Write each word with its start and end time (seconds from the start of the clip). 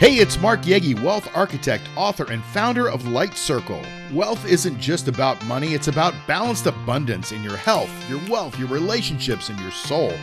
Hey, 0.00 0.14
it's 0.14 0.40
Mark 0.40 0.62
Yegi, 0.62 0.98
wealth 1.02 1.28
architect, 1.36 1.84
author, 1.94 2.32
and 2.32 2.42
founder 2.42 2.88
of 2.88 3.06
Light 3.08 3.36
Circle. 3.36 3.82
Wealth 4.14 4.46
isn't 4.46 4.80
just 4.80 5.08
about 5.08 5.44
money, 5.44 5.74
it's 5.74 5.88
about 5.88 6.14
balanced 6.26 6.64
abundance 6.64 7.32
in 7.32 7.42
your 7.42 7.58
health, 7.58 7.90
your 8.08 8.18
wealth, 8.30 8.58
your 8.58 8.68
relationships, 8.68 9.50
and 9.50 9.60
your 9.60 9.70
soul. 9.70 10.14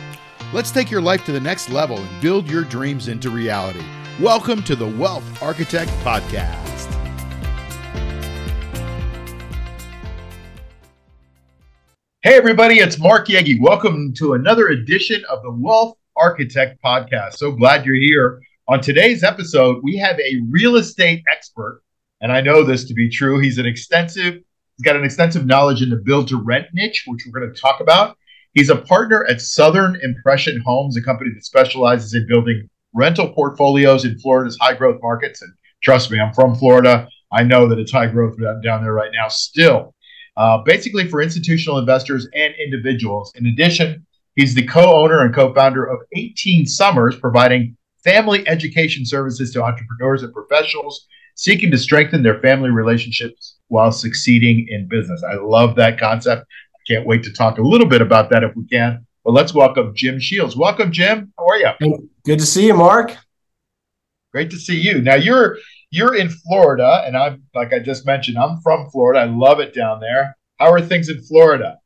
Let's 0.52 0.72
take 0.72 0.90
your 0.90 1.00
life 1.00 1.24
to 1.26 1.32
the 1.32 1.38
next 1.38 1.70
level 1.70 1.98
and 1.98 2.20
build 2.20 2.50
your 2.50 2.64
dreams 2.64 3.06
into 3.06 3.30
reality. 3.30 3.84
Welcome 4.18 4.64
to 4.64 4.74
the 4.74 4.88
Wealth 4.88 5.40
Architect 5.40 5.92
Podcast. 6.02 6.92
Hey, 12.22 12.36
everybody, 12.36 12.80
it's 12.80 12.98
Mark 12.98 13.28
Yegi. 13.28 13.60
Welcome 13.60 14.12
to 14.14 14.32
another 14.32 14.70
edition 14.70 15.24
of 15.30 15.44
the 15.44 15.52
Wealth 15.52 15.96
Architect 16.16 16.82
Podcast. 16.84 17.34
So 17.34 17.52
glad 17.52 17.86
you're 17.86 17.94
here. 17.94 18.40
On 18.70 18.82
today's 18.82 19.24
episode, 19.24 19.80
we 19.82 19.96
have 19.96 20.20
a 20.20 20.42
real 20.50 20.76
estate 20.76 21.24
expert, 21.32 21.80
and 22.20 22.30
I 22.30 22.42
know 22.42 22.62
this 22.62 22.84
to 22.84 22.92
be 22.92 23.08
true. 23.08 23.38
He's 23.38 23.56
an 23.56 23.64
extensive, 23.64 24.34
he's 24.34 24.84
got 24.84 24.94
an 24.94 25.04
extensive 25.04 25.46
knowledge 25.46 25.80
in 25.80 25.88
the 25.88 25.96
build 25.96 26.28
to 26.28 26.36
rent 26.36 26.66
niche, 26.74 27.04
which 27.06 27.24
we're 27.24 27.40
going 27.40 27.50
to 27.50 27.58
talk 27.58 27.80
about. 27.80 28.18
He's 28.52 28.68
a 28.68 28.76
partner 28.76 29.24
at 29.24 29.40
Southern 29.40 29.98
Impression 30.02 30.60
Homes, 30.66 30.98
a 30.98 31.02
company 31.02 31.30
that 31.32 31.46
specializes 31.46 32.12
in 32.12 32.26
building 32.28 32.68
rental 32.92 33.32
portfolios 33.32 34.04
in 34.04 34.18
Florida's 34.18 34.58
high 34.60 34.74
growth 34.74 35.00
markets. 35.00 35.40
And 35.40 35.50
trust 35.82 36.10
me, 36.10 36.20
I'm 36.20 36.34
from 36.34 36.54
Florida. 36.54 37.08
I 37.32 37.44
know 37.44 37.68
that 37.68 37.78
it's 37.78 37.92
high 37.92 38.08
growth 38.08 38.36
down 38.62 38.82
there 38.82 38.92
right 38.92 39.12
now 39.14 39.28
still. 39.28 39.94
Uh, 40.36 40.58
basically 40.58 41.08
for 41.08 41.22
institutional 41.22 41.78
investors 41.78 42.28
and 42.34 42.52
individuals. 42.62 43.32
In 43.34 43.46
addition, 43.46 44.06
he's 44.36 44.54
the 44.54 44.66
co-owner 44.66 45.24
and 45.24 45.34
co-founder 45.34 45.86
of 45.86 46.00
18 46.14 46.66
Summers, 46.66 47.16
providing 47.18 47.77
family 48.04 48.46
education 48.48 49.04
services 49.04 49.52
to 49.52 49.62
entrepreneurs 49.62 50.22
and 50.22 50.32
professionals 50.32 51.06
seeking 51.34 51.70
to 51.70 51.78
strengthen 51.78 52.22
their 52.22 52.40
family 52.40 52.70
relationships 52.70 53.58
while 53.68 53.92
succeeding 53.92 54.66
in 54.68 54.88
business. 54.88 55.22
I 55.22 55.34
love 55.34 55.76
that 55.76 55.98
concept. 55.98 56.46
I 56.74 56.78
can't 56.92 57.06
wait 57.06 57.22
to 57.24 57.32
talk 57.32 57.58
a 57.58 57.62
little 57.62 57.86
bit 57.86 58.02
about 58.02 58.28
that 58.30 58.42
if 58.42 58.54
we 58.56 58.66
can. 58.66 59.06
But 59.24 59.32
let's 59.32 59.54
welcome 59.54 59.94
Jim 59.94 60.18
Sheils. 60.18 60.56
Welcome, 60.56 60.90
Jim. 60.90 61.32
How 61.38 61.46
are 61.46 61.58
you? 61.58 62.08
Good 62.24 62.40
to 62.40 62.46
see 62.46 62.66
you, 62.66 62.74
Mark. 62.74 63.16
Great 64.32 64.50
to 64.50 64.56
see 64.56 64.78
you. 64.78 65.00
Now 65.00 65.14
you're 65.14 65.58
you're 65.90 66.16
in 66.16 66.28
Florida, 66.28 67.02
and 67.06 67.16
I'm 67.16 67.42
like 67.54 67.72
I 67.72 67.78
just 67.78 68.04
mentioned, 68.04 68.38
I'm 68.38 68.60
from 68.60 68.90
Florida. 68.90 69.20
I 69.20 69.24
love 69.24 69.60
it 69.60 69.74
down 69.74 70.00
there. 70.00 70.36
How 70.58 70.72
are 70.72 70.80
things 70.80 71.08
in 71.08 71.22
Florida? 71.22 71.78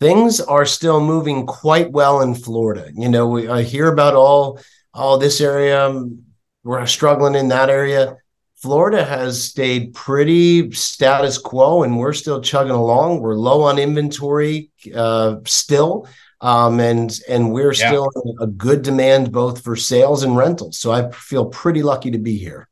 Things 0.00 0.40
are 0.40 0.66
still 0.66 1.00
moving 1.00 1.46
quite 1.46 1.90
well 1.90 2.20
in 2.20 2.34
Florida. 2.34 2.90
You 2.94 3.08
know, 3.08 3.28
we, 3.28 3.48
I 3.48 3.62
hear 3.62 3.86
about 3.88 4.14
all 4.14 4.60
oh, 4.96 5.18
this 5.18 5.40
area, 5.40 5.86
um, 5.86 6.22
we're 6.64 6.86
struggling 6.86 7.34
in 7.34 7.48
that 7.48 7.70
area. 7.70 8.16
Florida 8.56 9.04
has 9.04 9.44
stayed 9.44 9.94
pretty 9.94 10.72
status 10.72 11.38
quo 11.38 11.82
and 11.82 11.98
we're 11.98 12.14
still 12.14 12.40
chugging 12.40 12.72
along. 12.72 13.20
We're 13.20 13.36
low 13.36 13.62
on 13.62 13.78
inventory 13.78 14.70
uh, 14.94 15.36
still. 15.44 16.08
Um, 16.40 16.80
and 16.80 17.18
and 17.28 17.52
we're 17.52 17.72
yeah. 17.72 17.88
still 17.88 18.10
a 18.40 18.46
good 18.46 18.82
demand 18.82 19.32
both 19.32 19.62
for 19.62 19.76
sales 19.76 20.22
and 20.22 20.36
rentals. 20.36 20.78
So 20.78 20.92
I 20.92 21.10
feel 21.10 21.46
pretty 21.46 21.82
lucky 21.82 22.10
to 22.10 22.18
be 22.18 22.36
here. 22.36 22.68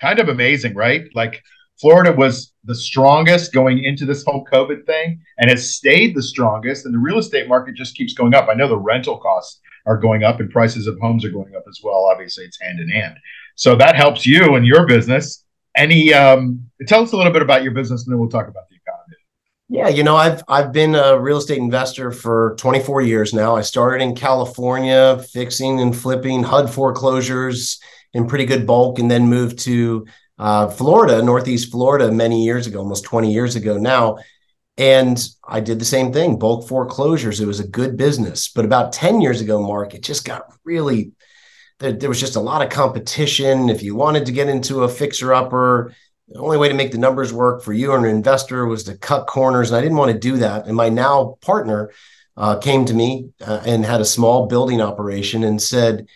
Kind 0.00 0.18
of 0.18 0.28
amazing, 0.28 0.74
right? 0.74 1.04
Like 1.14 1.42
Florida 1.80 2.12
was 2.12 2.52
the 2.64 2.74
strongest 2.74 3.52
going 3.52 3.84
into 3.84 4.04
this 4.04 4.24
whole 4.24 4.44
COVID 4.52 4.84
thing 4.84 5.20
and 5.38 5.48
has 5.48 5.76
stayed 5.76 6.16
the 6.16 6.22
strongest, 6.22 6.84
and 6.84 6.94
the 6.94 6.98
real 6.98 7.18
estate 7.18 7.48
market 7.48 7.76
just 7.76 7.96
keeps 7.96 8.14
going 8.14 8.34
up. 8.34 8.48
I 8.48 8.54
know 8.54 8.68
the 8.68 8.76
rental 8.76 9.16
costs 9.18 9.60
are 9.86 9.96
going 9.96 10.24
up 10.24 10.40
and 10.40 10.50
prices 10.50 10.86
of 10.86 10.98
homes 11.00 11.24
are 11.24 11.30
going 11.30 11.54
up 11.56 11.64
as 11.68 11.80
well. 11.82 12.08
Obviously, 12.10 12.44
it's 12.44 12.60
hand 12.60 12.80
in 12.80 12.88
hand. 12.88 13.16
So 13.54 13.76
that 13.76 13.96
helps 13.96 14.26
you 14.26 14.56
and 14.56 14.66
your 14.66 14.86
business. 14.86 15.44
Any 15.76 16.12
um, 16.12 16.68
tell 16.86 17.02
us 17.02 17.12
a 17.12 17.16
little 17.16 17.32
bit 17.32 17.42
about 17.42 17.62
your 17.62 17.72
business, 17.72 18.04
and 18.04 18.12
then 18.12 18.18
we'll 18.18 18.28
talk 18.28 18.48
about 18.48 18.68
the 18.68 18.76
economy. 18.76 19.16
Yeah, 19.68 19.88
you 19.88 20.02
know, 20.02 20.16
I've 20.16 20.42
I've 20.48 20.72
been 20.72 20.96
a 20.96 21.18
real 21.18 21.38
estate 21.38 21.58
investor 21.58 22.10
for 22.10 22.56
24 22.58 23.02
years 23.02 23.32
now. 23.32 23.54
I 23.54 23.62
started 23.62 24.02
in 24.02 24.16
California, 24.16 25.24
fixing 25.32 25.80
and 25.80 25.96
flipping 25.96 26.42
HUD 26.42 26.70
foreclosures 26.70 27.80
in 28.12 28.26
pretty 28.26 28.46
good 28.46 28.66
bulk, 28.66 28.98
and 28.98 29.10
then 29.10 29.28
moved 29.28 29.60
to 29.60 30.06
uh, 30.38 30.68
Florida, 30.68 31.22
Northeast 31.22 31.70
Florida, 31.70 32.12
many 32.12 32.44
years 32.44 32.66
ago, 32.66 32.78
almost 32.78 33.04
20 33.04 33.32
years 33.32 33.56
ago 33.56 33.76
now, 33.76 34.18
and 34.78 35.28
I 35.46 35.58
did 35.58 35.80
the 35.80 35.84
same 35.84 36.12
thing, 36.12 36.38
bulk 36.38 36.68
foreclosures. 36.68 37.40
It 37.40 37.46
was 37.46 37.58
a 37.58 37.66
good 37.66 37.96
business. 37.96 38.48
But 38.48 38.64
about 38.64 38.92
10 38.92 39.20
years 39.20 39.40
ago, 39.40 39.60
Mark, 39.60 39.92
it 39.92 40.04
just 40.04 40.24
got 40.24 40.44
really, 40.64 41.12
there, 41.80 41.92
there 41.92 42.08
was 42.08 42.20
just 42.20 42.36
a 42.36 42.40
lot 42.40 42.62
of 42.62 42.70
competition. 42.70 43.70
If 43.70 43.82
you 43.82 43.96
wanted 43.96 44.26
to 44.26 44.32
get 44.32 44.48
into 44.48 44.84
a 44.84 44.88
fixer 44.88 45.34
upper, 45.34 45.92
the 46.28 46.38
only 46.38 46.58
way 46.58 46.68
to 46.68 46.74
make 46.74 46.92
the 46.92 46.98
numbers 46.98 47.32
work 47.32 47.64
for 47.64 47.72
you 47.72 47.92
and 47.92 48.04
an 48.04 48.14
investor 48.14 48.66
was 48.66 48.84
to 48.84 48.96
cut 48.96 49.26
corners. 49.26 49.70
And 49.70 49.78
I 49.78 49.80
didn't 49.80 49.96
want 49.96 50.12
to 50.12 50.18
do 50.18 50.36
that. 50.36 50.66
And 50.66 50.76
my 50.76 50.90
now 50.90 51.38
partner 51.40 51.90
uh, 52.36 52.58
came 52.58 52.84
to 52.84 52.94
me 52.94 53.30
uh, 53.44 53.62
and 53.66 53.84
had 53.84 54.00
a 54.00 54.04
small 54.04 54.46
building 54.46 54.80
operation 54.80 55.42
and 55.42 55.60
said, 55.60 56.06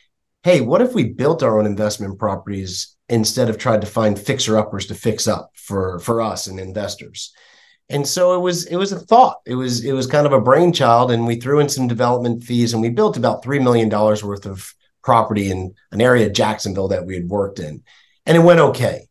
Hey, 0.44 0.60
what 0.60 0.82
if 0.82 0.92
we 0.92 1.12
built 1.12 1.42
our 1.42 1.58
own 1.58 1.66
investment 1.66 2.18
properties 2.18 2.96
instead 3.12 3.48
of 3.48 3.58
tried 3.58 3.82
to 3.82 3.86
find 3.86 4.18
fixer 4.18 4.58
uppers 4.58 4.86
to 4.86 4.94
fix 4.94 5.28
up 5.28 5.52
for, 5.54 6.00
for 6.00 6.20
us 6.20 6.46
and 6.46 6.58
investors? 6.58 7.32
and 7.92 8.08
so 8.08 8.34
it 8.34 8.38
was 8.38 8.64
it 8.66 8.76
was 8.76 8.90
a 8.92 8.98
thought 8.98 9.40
it 9.46 9.54
was 9.54 9.84
it 9.84 9.92
was 9.92 10.06
kind 10.06 10.26
of 10.26 10.32
a 10.32 10.40
brainchild 10.40 11.10
and 11.10 11.26
we 11.26 11.36
threw 11.36 11.60
in 11.60 11.68
some 11.68 11.86
development 11.86 12.42
fees 12.42 12.72
and 12.72 12.82
we 12.82 12.88
built 12.88 13.16
about 13.16 13.44
$3 13.44 13.62
million 13.62 13.88
worth 13.90 14.46
of 14.46 14.74
property 15.02 15.50
in 15.50 15.74
an 15.92 16.00
area 16.00 16.26
of 16.26 16.32
jacksonville 16.32 16.88
that 16.88 17.04
we 17.04 17.14
had 17.14 17.28
worked 17.28 17.58
in 17.58 17.82
and 18.26 18.36
it 18.36 18.40
went 18.40 18.60
okay 18.60 19.06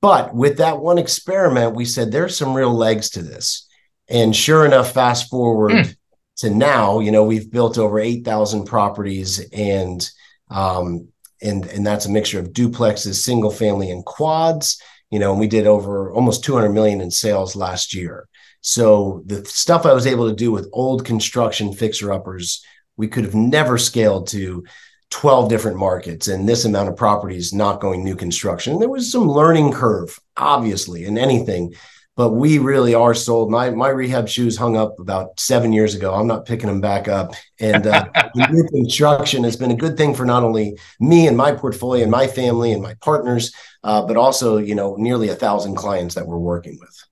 but 0.00 0.34
with 0.34 0.58
that 0.58 0.78
one 0.78 0.98
experiment 0.98 1.76
we 1.76 1.84
said 1.84 2.10
there's 2.10 2.36
some 2.36 2.54
real 2.54 2.72
legs 2.72 3.10
to 3.10 3.22
this 3.22 3.68
and 4.08 4.34
sure 4.34 4.64
enough 4.64 4.92
fast 4.92 5.28
forward 5.28 5.72
mm. 5.72 5.96
to 6.36 6.50
now 6.50 7.00
you 7.00 7.10
know 7.10 7.24
we've 7.24 7.50
built 7.50 7.76
over 7.76 7.98
8000 7.98 8.64
properties 8.64 9.46
and 9.50 10.08
um 10.50 11.08
and 11.42 11.66
and 11.66 11.86
that's 11.86 12.06
a 12.06 12.10
mixture 12.10 12.38
of 12.38 12.52
duplexes 12.52 13.16
single 13.16 13.50
family 13.50 13.90
and 13.90 14.04
quads 14.04 14.80
you 15.10 15.18
know, 15.18 15.30
and 15.30 15.40
we 15.40 15.46
did 15.46 15.66
over 15.66 16.12
almost 16.12 16.44
200 16.44 16.70
million 16.70 17.00
in 17.00 17.10
sales 17.10 17.54
last 17.54 17.94
year. 17.94 18.28
So 18.60 19.22
the 19.26 19.44
stuff 19.44 19.86
I 19.86 19.92
was 19.92 20.06
able 20.06 20.28
to 20.28 20.34
do 20.34 20.50
with 20.50 20.68
old 20.72 21.04
construction 21.04 21.72
fixer 21.72 22.12
uppers, 22.12 22.64
we 22.96 23.08
could 23.08 23.24
have 23.24 23.34
never 23.34 23.78
scaled 23.78 24.28
to 24.28 24.64
12 25.10 25.48
different 25.48 25.76
markets 25.78 26.26
and 26.26 26.48
this 26.48 26.64
amount 26.64 26.88
of 26.88 26.96
properties 26.96 27.52
not 27.52 27.80
going 27.80 28.02
new 28.02 28.16
construction. 28.16 28.72
And 28.72 28.82
there 28.82 28.88
was 28.88 29.12
some 29.12 29.28
learning 29.28 29.72
curve, 29.72 30.18
obviously, 30.36 31.04
in 31.04 31.16
anything, 31.16 31.74
but 32.16 32.30
we 32.30 32.58
really 32.58 32.94
are 32.94 33.14
sold. 33.14 33.50
My 33.50 33.70
my 33.70 33.88
rehab 33.88 34.28
shoes 34.28 34.56
hung 34.56 34.76
up 34.76 34.98
about 34.98 35.38
seven 35.38 35.72
years 35.72 35.94
ago. 35.94 36.14
I'm 36.14 36.26
not 36.26 36.46
picking 36.46 36.66
them 36.66 36.80
back 36.80 37.08
up. 37.08 37.34
And 37.60 37.86
uh, 37.86 38.08
new 38.34 38.66
construction 38.68 39.44
has 39.44 39.56
been 39.56 39.70
a 39.70 39.76
good 39.76 39.96
thing 39.98 40.14
for 40.14 40.24
not 40.24 40.42
only 40.42 40.78
me 40.98 41.28
and 41.28 41.36
my 41.36 41.52
portfolio 41.52 42.02
and 42.02 42.10
my 42.10 42.26
family 42.26 42.72
and 42.72 42.82
my 42.82 42.94
partners, 42.94 43.54
uh, 43.84 44.02
but 44.06 44.16
also 44.16 44.56
you 44.56 44.74
know 44.74 44.96
nearly 44.96 45.28
a 45.28 45.34
thousand 45.34 45.76
clients 45.76 46.14
that 46.14 46.26
we're 46.26 46.38
working 46.38 46.78
with. 46.80 47.04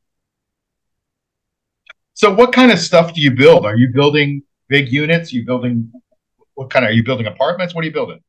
So, 2.14 2.32
what 2.32 2.52
kind 2.52 2.72
of 2.72 2.78
stuff 2.78 3.12
do 3.12 3.20
you 3.20 3.32
build? 3.32 3.66
Are 3.66 3.76
you 3.76 3.92
building 3.92 4.42
big 4.68 4.90
units? 4.90 5.32
Are 5.32 5.36
you 5.36 5.44
building 5.44 5.92
what 6.54 6.70
kind 6.70 6.84
of? 6.84 6.90
Are 6.90 6.94
you 6.94 7.04
building 7.04 7.26
apartments? 7.26 7.74
What 7.74 7.82
are 7.82 7.86
you 7.86 7.92
building? 7.92 8.20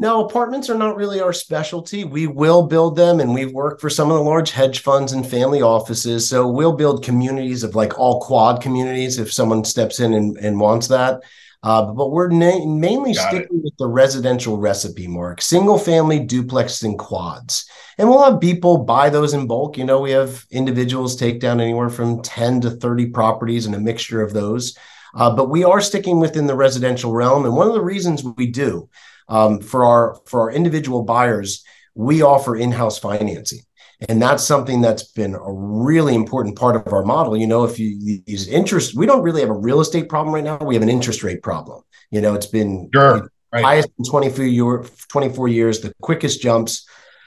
No, 0.00 0.24
apartments 0.24 0.70
are 0.70 0.78
not 0.78 0.96
really 0.96 1.20
our 1.20 1.32
specialty. 1.32 2.04
We 2.04 2.28
will 2.28 2.62
build 2.68 2.94
them 2.94 3.18
and 3.18 3.34
we 3.34 3.46
work 3.46 3.80
for 3.80 3.90
some 3.90 4.12
of 4.12 4.16
the 4.16 4.22
large 4.22 4.52
hedge 4.52 4.80
funds 4.80 5.12
and 5.12 5.28
family 5.28 5.60
offices. 5.60 6.28
So 6.28 6.46
we'll 6.46 6.76
build 6.76 7.04
communities 7.04 7.64
of 7.64 7.74
like 7.74 7.98
all 7.98 8.20
quad 8.20 8.62
communities 8.62 9.18
if 9.18 9.32
someone 9.32 9.64
steps 9.64 9.98
in 9.98 10.14
and, 10.14 10.36
and 10.36 10.60
wants 10.60 10.86
that. 10.88 11.22
Uh, 11.64 11.86
but 11.92 12.12
we're 12.12 12.28
na- 12.28 12.64
mainly 12.64 13.12
Got 13.14 13.30
sticking 13.30 13.58
it. 13.58 13.64
with 13.64 13.76
the 13.78 13.88
residential 13.88 14.58
recipe, 14.58 15.08
Mark 15.08 15.42
single 15.42 15.76
family 15.78 16.20
duplex 16.20 16.84
and 16.84 16.96
quads. 16.96 17.68
And 17.98 18.08
we'll 18.08 18.22
have 18.22 18.40
people 18.40 18.84
buy 18.84 19.10
those 19.10 19.34
in 19.34 19.48
bulk. 19.48 19.76
You 19.76 19.84
know, 19.84 20.00
we 20.00 20.12
have 20.12 20.46
individuals 20.52 21.16
take 21.16 21.40
down 21.40 21.60
anywhere 21.60 21.90
from 21.90 22.22
10 22.22 22.60
to 22.60 22.70
30 22.70 23.06
properties 23.10 23.66
and 23.66 23.74
a 23.74 23.80
mixture 23.80 24.22
of 24.22 24.32
those. 24.32 24.78
Uh, 25.16 25.34
but 25.34 25.50
we 25.50 25.64
are 25.64 25.80
sticking 25.80 26.20
within 26.20 26.46
the 26.46 26.54
residential 26.54 27.12
realm. 27.12 27.44
And 27.44 27.56
one 27.56 27.66
of 27.66 27.74
the 27.74 27.82
reasons 27.82 28.22
we 28.22 28.46
do 28.46 28.88
um, 29.28 29.60
for 29.60 29.84
our 29.84 30.20
for 30.26 30.40
our 30.42 30.50
individual 30.50 31.02
buyers, 31.02 31.64
we 31.94 32.22
offer 32.22 32.56
in-house 32.56 32.98
financing. 32.98 33.60
And 34.08 34.22
that's 34.22 34.44
something 34.44 34.80
that's 34.80 35.02
been 35.02 35.34
a 35.34 35.52
really 35.52 36.14
important 36.14 36.56
part 36.56 36.76
of 36.76 36.92
our 36.92 37.04
model. 37.04 37.36
You 37.36 37.48
know, 37.48 37.64
if 37.64 37.80
you 37.80 38.22
use 38.26 38.46
interest, 38.46 38.94
we 38.94 39.06
don't 39.06 39.22
really 39.22 39.40
have 39.40 39.50
a 39.50 39.58
real 39.58 39.80
estate 39.80 40.08
problem 40.08 40.32
right 40.32 40.44
now. 40.44 40.58
We 40.58 40.76
have 40.76 40.84
an 40.84 40.88
interest 40.88 41.24
rate 41.24 41.42
problem. 41.42 41.82
You 42.12 42.20
know, 42.20 42.34
it's 42.34 42.46
been 42.46 42.88
sure, 42.94 43.28
right. 43.52 43.64
highest 43.64 43.88
in 43.98 44.04
24, 44.04 44.44
year, 44.44 44.84
24 45.08 45.48
years, 45.48 45.80
the 45.80 45.92
quickest 46.00 46.40
jumps. 46.40 46.86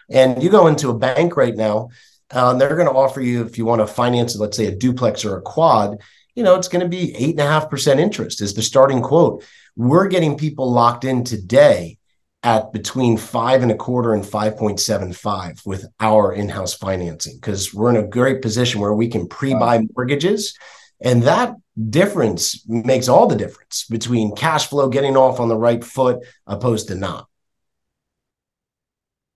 And 0.10 0.42
you 0.42 0.50
go 0.50 0.68
into 0.68 0.90
a 0.90 0.98
bank 0.98 1.36
right 1.36 1.56
now, 1.56 1.90
uh, 2.32 2.54
they're 2.54 2.76
going 2.76 2.88
to 2.88 2.94
offer 2.94 3.20
you, 3.20 3.46
if 3.46 3.58
you 3.58 3.66
want 3.66 3.82
to 3.82 3.88
finance, 3.88 4.38
let's 4.38 4.56
say 4.56 4.68
a 4.68 4.76
duplex 4.76 5.26
or 5.26 5.38
a 5.38 5.42
quad, 5.42 5.98
you 6.36 6.44
know, 6.44 6.56
it's 6.56 6.70
going 6.70 6.84
to 6.84 6.90
be 6.90 7.14
eight 7.16 7.32
and 7.32 7.42
a 7.42 7.48
half 7.48 7.70
percent 7.70 8.00
interest 8.00 8.42
is 8.42 8.54
the 8.54 8.62
starting 8.62 9.02
quote. 9.02 9.44
We're 9.76 10.08
getting 10.08 10.38
people 10.38 10.72
locked 10.72 11.06
in 11.06 11.24
today 11.24 11.98
at 12.44 12.74
between 12.74 13.18
five 13.18 13.62
and 13.62 13.72
a 13.72 13.76
quarter 13.76 14.14
and 14.14 14.24
5.75 14.24 15.66
with 15.66 15.86
our 16.00 16.34
in-house 16.34 16.74
financing 16.74 17.36
because 17.36 17.74
we're 17.74 17.92
in 17.92 18.04
a 18.04 18.08
great 18.08 18.42
position 18.42 18.82
where 18.82 18.94
we 18.94 19.08
can 19.08 19.28
pre-buy 19.28 19.78
wow. 19.78 19.84
mortgages. 19.96 20.58
And 21.04 21.24
that 21.24 21.56
difference 21.90 22.68
makes 22.68 23.08
all 23.08 23.28
the 23.28 23.36
difference 23.36 23.86
between 23.90 24.36
cash 24.36 24.68
flow 24.68 24.90
getting 24.90 25.16
off 25.16 25.40
on 25.40 25.50
the 25.50 25.58
right 25.58 25.84
foot 25.84 26.20
opposed 26.48 26.88
to 26.88 26.96
not. 26.96 27.28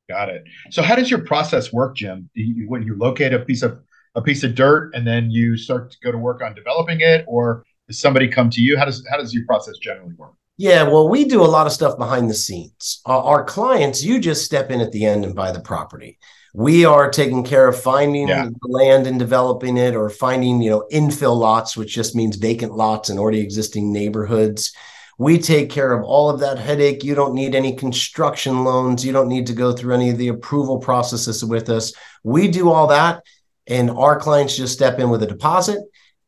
Got 0.09 0.29
it. 0.29 0.43
So 0.69 0.83
how 0.83 0.95
does 0.95 1.09
your 1.09 1.21
process 1.21 1.73
work 1.73 1.95
jim? 1.95 2.29
When 2.67 2.83
you 2.83 2.95
locate 2.95 3.33
a 3.33 3.39
piece 3.39 3.63
of 3.63 3.79
a 4.13 4.21
piece 4.21 4.43
of 4.43 4.55
dirt 4.55 4.93
and 4.93 5.05
then 5.05 5.29
you 5.29 5.57
start 5.57 5.91
to 5.91 5.97
go 6.01 6.11
to 6.11 6.17
work 6.17 6.41
on 6.41 6.55
developing 6.55 7.01
it 7.01 7.25
or 7.27 7.65
does 7.87 7.99
somebody 7.99 8.27
come 8.27 8.49
to 8.49 8.61
you 8.61 8.77
how 8.77 8.85
does 8.85 9.05
how 9.09 9.17
does 9.17 9.33
your 9.33 9.45
process 9.45 9.77
generally 9.77 10.13
work 10.15 10.33
yeah, 10.57 10.83
well, 10.83 11.09
we 11.09 11.25
do 11.25 11.41
a 11.41 11.43
lot 11.43 11.67
of 11.67 11.73
stuff 11.73 11.97
behind 11.97 12.29
the 12.29 12.33
scenes. 12.33 13.01
Uh, 13.05 13.21
our 13.21 13.43
clients, 13.43 14.03
you 14.03 14.19
just 14.19 14.45
step 14.45 14.71
in 14.71 14.79
at 14.79 14.91
the 14.91 15.05
end 15.05 15.25
and 15.25 15.35
buy 15.35 15.51
the 15.51 15.59
property. 15.59 16.17
We 16.53 16.85
are 16.85 17.11
taking 17.11 17.43
care 17.43 17.67
of 17.67 17.81
finding 17.81 18.29
yeah. 18.29 18.45
the 18.45 18.71
land 18.71 19.05
and 19.07 19.19
developing 19.19 19.75
it, 19.75 19.95
or 19.95 20.09
finding, 20.09 20.61
you 20.61 20.69
know, 20.69 20.87
infill 20.93 21.37
lots, 21.37 21.75
which 21.75 21.93
just 21.93 22.15
means 22.15 22.37
vacant 22.37 22.73
lots 22.73 23.09
in 23.09 23.19
already 23.19 23.41
existing 23.41 23.91
neighborhoods. 23.91 24.73
We 25.17 25.37
take 25.39 25.69
care 25.69 25.91
of 25.91 26.05
all 26.05 26.29
of 26.29 26.39
that 26.39 26.57
headache. 26.57 27.03
You 27.03 27.15
don't 27.15 27.33
need 27.33 27.55
any 27.55 27.75
construction 27.75 28.63
loans. 28.63 29.05
You 29.05 29.11
don't 29.11 29.27
need 29.27 29.47
to 29.47 29.53
go 29.53 29.73
through 29.73 29.95
any 29.95 30.09
of 30.09 30.17
the 30.17 30.29
approval 30.29 30.77
processes 30.79 31.43
with 31.43 31.69
us. 31.69 31.93
We 32.23 32.47
do 32.47 32.71
all 32.71 32.87
that, 32.87 33.23
and 33.67 33.89
our 33.91 34.17
clients 34.17 34.55
just 34.55 34.73
step 34.73 34.99
in 34.99 35.09
with 35.09 35.23
a 35.23 35.27
deposit 35.27 35.79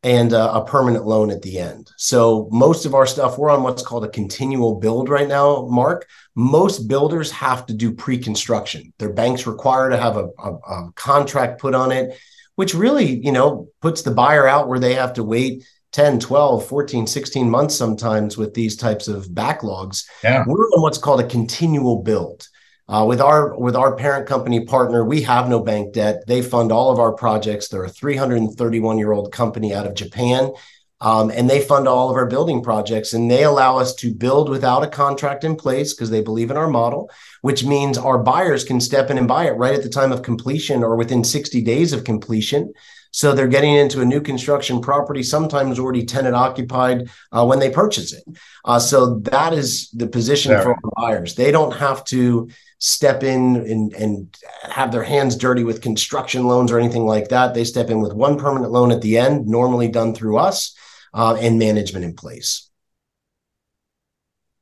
and 0.03 0.33
uh, 0.33 0.51
a 0.53 0.65
permanent 0.65 1.05
loan 1.05 1.31
at 1.31 1.41
the 1.41 1.59
end. 1.59 1.91
So 1.97 2.47
most 2.51 2.85
of 2.85 2.93
our 2.93 3.05
stuff, 3.05 3.37
we're 3.37 3.49
on 3.49 3.63
what's 3.63 3.81
called 3.81 4.05
a 4.05 4.09
continual 4.09 4.75
build 4.75 5.09
right 5.09 5.27
now, 5.27 5.67
Mark. 5.69 6.07
Most 6.35 6.87
builders 6.87 7.31
have 7.31 7.65
to 7.65 7.73
do 7.73 7.93
pre-construction. 7.93 8.93
Their 8.99 9.11
banks 9.11 9.47
require 9.47 9.89
to 9.89 9.97
have 9.97 10.17
a, 10.17 10.29
a, 10.37 10.53
a 10.53 10.91
contract 10.95 11.59
put 11.59 11.73
on 11.73 11.91
it, 11.91 12.17
which 12.55 12.75
really, 12.75 13.05
you 13.25 13.31
know, 13.31 13.69
puts 13.81 14.03
the 14.03 14.11
buyer 14.11 14.47
out 14.47 14.67
where 14.67 14.79
they 14.79 14.93
have 14.93 15.13
to 15.13 15.23
wait 15.23 15.65
10, 15.93 16.19
12, 16.19 16.67
14, 16.67 17.07
16 17.07 17.49
months 17.49 17.75
sometimes 17.75 18.37
with 18.37 18.53
these 18.53 18.75
types 18.75 19.07
of 19.07 19.25
backlogs. 19.27 20.05
Yeah. 20.23 20.43
We're 20.45 20.67
on 20.67 20.81
what's 20.81 20.99
called 20.99 21.21
a 21.21 21.27
continual 21.27 22.03
build. 22.03 22.47
Uh, 22.89 23.03
with 23.05 23.19
our 23.19 23.57
with 23.59 23.75
our 23.75 23.95
parent 23.95 24.27
company 24.27 24.63
partner, 24.65 25.03
we 25.03 25.21
have 25.21 25.49
no 25.49 25.59
bank 25.59 25.93
debt. 25.93 26.23
They 26.25 26.41
fund 26.41 26.71
all 26.71 26.89
of 26.89 26.99
our 26.99 27.11
projects. 27.11 27.67
They're 27.67 27.83
a 27.83 27.89
331 27.89 28.97
year 28.97 29.11
old 29.11 29.31
company 29.33 29.73
out 29.73 29.85
of 29.85 29.93
Japan, 29.93 30.53
um, 31.01 31.29
and 31.29 31.49
they 31.49 31.59
fund 31.59 31.85
all 31.89 32.09
of 32.09 32.15
our 32.15 32.27
building 32.27 32.63
projects. 32.63 33.11
And 33.11 33.29
they 33.29 33.43
allow 33.43 33.77
us 33.77 33.93
to 33.95 34.13
build 34.13 34.47
without 34.47 34.83
a 34.83 34.87
contract 34.87 35.43
in 35.43 35.57
place 35.57 35.93
because 35.93 36.09
they 36.09 36.21
believe 36.21 36.49
in 36.49 36.55
our 36.55 36.69
model, 36.69 37.11
which 37.41 37.65
means 37.65 37.97
our 37.97 38.19
buyers 38.19 38.63
can 38.63 38.79
step 38.79 39.09
in 39.09 39.17
and 39.17 39.27
buy 39.27 39.47
it 39.47 39.57
right 39.57 39.75
at 39.75 39.83
the 39.83 39.89
time 39.89 40.13
of 40.13 40.21
completion 40.21 40.81
or 40.81 40.95
within 40.95 41.25
60 41.25 41.61
days 41.63 41.91
of 41.91 42.05
completion. 42.05 42.71
So 43.11 43.33
they're 43.33 43.47
getting 43.47 43.73
into 43.73 44.01
a 44.01 44.05
new 44.05 44.21
construction 44.21 44.79
property, 44.79 45.23
sometimes 45.23 45.79
already 45.79 46.05
tenant 46.05 46.35
occupied 46.35 47.09
uh, 47.31 47.45
when 47.45 47.59
they 47.59 47.69
purchase 47.69 48.13
it. 48.13 48.23
Uh, 48.63 48.79
so 48.79 49.19
that 49.19 49.53
is 49.53 49.89
the 49.91 50.07
position 50.07 50.51
for 50.61 50.71
our 50.71 50.91
buyers. 50.95 51.35
They 51.35 51.51
don't 51.51 51.75
have 51.75 52.03
to 52.05 52.49
step 52.79 53.23
in 53.23 53.55
and, 53.55 53.93
and 53.93 54.37
have 54.63 54.91
their 54.91 55.03
hands 55.03 55.35
dirty 55.35 55.63
with 55.63 55.81
construction 55.81 56.45
loans 56.45 56.71
or 56.71 56.79
anything 56.79 57.05
like 57.05 57.29
that. 57.29 57.53
They 57.53 57.63
step 57.63 57.89
in 57.89 58.01
with 58.01 58.13
one 58.13 58.37
permanent 58.37 58.71
loan 58.71 58.91
at 58.91 59.01
the 59.01 59.17
end, 59.17 59.47
normally 59.47 59.87
done 59.87 60.13
through 60.13 60.37
us, 60.37 60.75
uh, 61.13 61.37
and 61.39 61.57
management 61.57 62.05
in 62.05 62.13
place. 62.13 62.69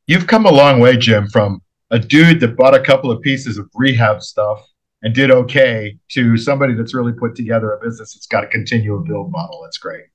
You've 0.07 0.27
come 0.27 0.45
a 0.45 0.51
long 0.51 0.79
way, 0.79 0.97
Jim, 0.97 1.27
from 1.27 1.61
a 1.91 1.99
dude 1.99 2.39
that 2.39 2.55
bought 2.55 2.75
a 2.75 2.79
couple 2.79 3.11
of 3.11 3.21
pieces 3.21 3.57
of 3.57 3.69
rehab 3.73 4.21
stuff 4.21 4.65
and 5.01 5.13
did 5.13 5.31
okay 5.31 5.97
to 6.09 6.37
somebody 6.37 6.73
that's 6.73 6.93
really 6.93 7.13
put 7.13 7.35
together 7.35 7.73
a 7.73 7.83
business 7.83 8.13
that's 8.13 8.27
got 8.27 8.43
a 8.43 8.47
continual 8.47 9.03
build 9.03 9.31
model. 9.31 9.61
That's 9.63 9.77
great. 9.77 10.05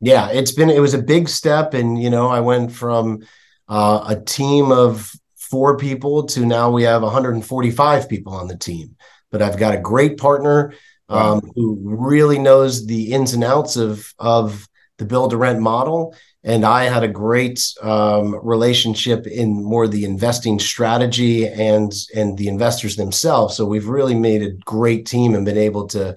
Yeah, 0.00 0.30
it's 0.30 0.52
been 0.52 0.70
it 0.70 0.80
was 0.80 0.94
a 0.94 1.02
big 1.02 1.28
step, 1.28 1.74
and 1.74 2.00
you 2.00 2.10
know, 2.10 2.28
I 2.28 2.40
went 2.40 2.70
from 2.70 3.24
uh, 3.68 4.04
a 4.08 4.20
team 4.20 4.70
of 4.70 5.12
four 5.50 5.76
people 5.76 6.24
to 6.26 6.44
now 6.44 6.70
we 6.70 6.82
have 6.82 7.02
145 7.02 8.08
people 8.08 8.34
on 8.34 8.48
the 8.48 8.56
team. 8.56 8.96
But 9.30 9.42
I've 9.42 9.58
got 9.58 9.74
a 9.74 9.80
great 9.80 10.16
partner 10.18 10.72
um, 11.08 11.18
wow. 11.18 11.42
who 11.54 11.78
really 11.82 12.38
knows 12.38 12.86
the 12.86 13.12
ins 13.12 13.34
and 13.34 13.44
outs 13.44 13.76
of 13.76 14.12
of 14.18 14.68
the 14.98 15.04
build 15.04 15.30
to 15.30 15.36
rent 15.36 15.60
model. 15.60 16.14
And 16.44 16.64
I 16.64 16.84
had 16.84 17.02
a 17.02 17.08
great 17.08 17.62
um, 17.82 18.34
relationship 18.42 19.26
in 19.26 19.62
more 19.62 19.88
the 19.88 20.04
investing 20.04 20.58
strategy 20.58 21.46
and 21.46 21.92
and 22.14 22.38
the 22.38 22.48
investors 22.48 22.96
themselves. 22.96 23.56
So 23.56 23.66
we've 23.66 23.88
really 23.88 24.14
made 24.14 24.42
a 24.42 24.52
great 24.52 25.06
team 25.06 25.34
and 25.34 25.44
been 25.44 25.58
able 25.58 25.88
to 25.88 26.16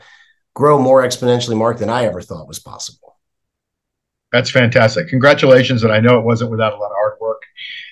grow 0.53 0.79
more 0.79 1.03
exponentially, 1.03 1.57
Mark, 1.57 1.79
than 1.79 1.89
I 1.89 2.05
ever 2.05 2.21
thought 2.21 2.47
was 2.47 2.59
possible. 2.59 3.17
That's 4.31 4.49
fantastic. 4.49 5.09
Congratulations. 5.09 5.83
And 5.83 5.91
I 5.91 5.99
know 5.99 6.17
it 6.17 6.25
wasn't 6.25 6.51
without 6.51 6.73
a 6.73 6.77
lot 6.77 6.91
of 6.91 6.95
hard 6.95 7.17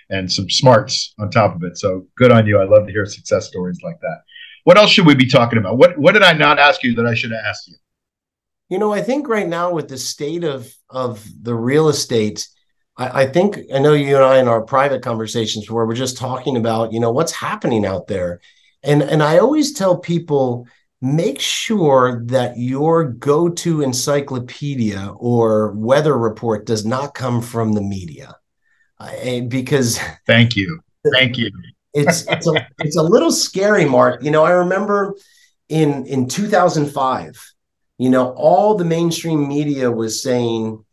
and 0.10 0.32
some 0.32 0.50
smarts 0.50 1.14
on 1.20 1.30
top 1.30 1.56
of 1.56 1.64
it. 1.64 1.78
So 1.78 2.08
good 2.18 2.32
on 2.32 2.48
you. 2.48 2.60
I 2.60 2.66
love 2.66 2.86
to 2.88 2.92
hear 2.92 3.06
success 3.06 3.48
stories 3.48 3.80
like 3.84 4.00
that. 4.02 4.22
What 4.64 4.78
else 4.78 4.92
should 4.92 5.06
we 5.06 5.16
be 5.16 5.30
talking 5.30 5.60
about? 5.60 5.78
What 5.78 5.98
what 5.98 6.14
did 6.14 6.24
I 6.24 6.34
not 6.34 6.60
ask 6.60 6.84
you 6.84 6.96
that 6.96 7.06
I 7.06 7.14
should 7.14 7.32
have 7.32 7.44
asked 7.46 7.68
you? 7.68 7.76
You 8.70 8.78
know, 8.78 8.94
I 8.94 9.02
think 9.02 9.28
right 9.28 9.48
now 9.48 9.72
with 9.74 9.88
the 9.88 9.98
state 9.98 10.44
of 10.44 10.72
of 10.90 11.26
the 11.42 11.56
real 11.56 11.90
estate, 11.90 12.48
I, 12.98 13.24
I 13.24 13.26
think 13.28 13.60
I 13.74 13.80
know 13.80 13.94
you 13.94 14.16
and 14.16 14.26
I 14.26 14.38
in 14.38 14.48
our 14.48 14.62
private 14.62 15.02
conversations 15.02 15.70
where 15.70 15.86
we're 15.86 15.96
just 15.96 16.18
talking 16.18 16.58
about, 16.58 16.94
you 16.94 17.00
know, 17.00 17.12
what's 17.12 17.32
happening 17.32 17.86
out 17.86 18.08
there. 18.08 18.42
And 18.84 19.02
and 19.02 19.24
I 19.24 19.40
always 19.40 19.74
tell 19.74 19.98
people 19.98 20.68
make 21.02 21.40
sure 21.40 22.24
that 22.26 22.58
your 22.58 23.06
go-to 23.06 23.82
encyclopedia 23.82 25.14
or 25.16 25.72
weather 25.72 26.18
report 26.18 26.66
does 26.66 26.86
not 26.86 27.14
come 27.14 27.42
from 27.42 27.72
the 27.72 27.82
media 27.82 28.36
because 29.48 30.00
thank 30.26 30.56
you, 30.56 30.80
thank 31.14 31.38
you. 31.38 31.52
it's 31.94 32.28
it's 32.28 32.48
a 32.48 32.68
it's 32.80 32.98
a 32.98 33.04
little 33.04 33.32
scary, 33.32 33.86
Mark. 33.86 34.24
You 34.24 34.32
know, 34.32 34.44
I 34.44 34.52
remember 34.52 35.16
in 35.70 36.06
in 36.06 36.28
2005, 36.28 37.54
you 37.98 38.10
know, 38.10 38.32
all 38.34 38.76
the 38.76 38.86
mainstream 38.86 39.48
media 39.48 39.92
was 39.92 40.22
saying 40.22 40.84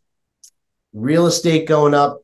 real 0.92 1.26
estate 1.26 1.66
going 1.66 1.94
up, 1.94 2.22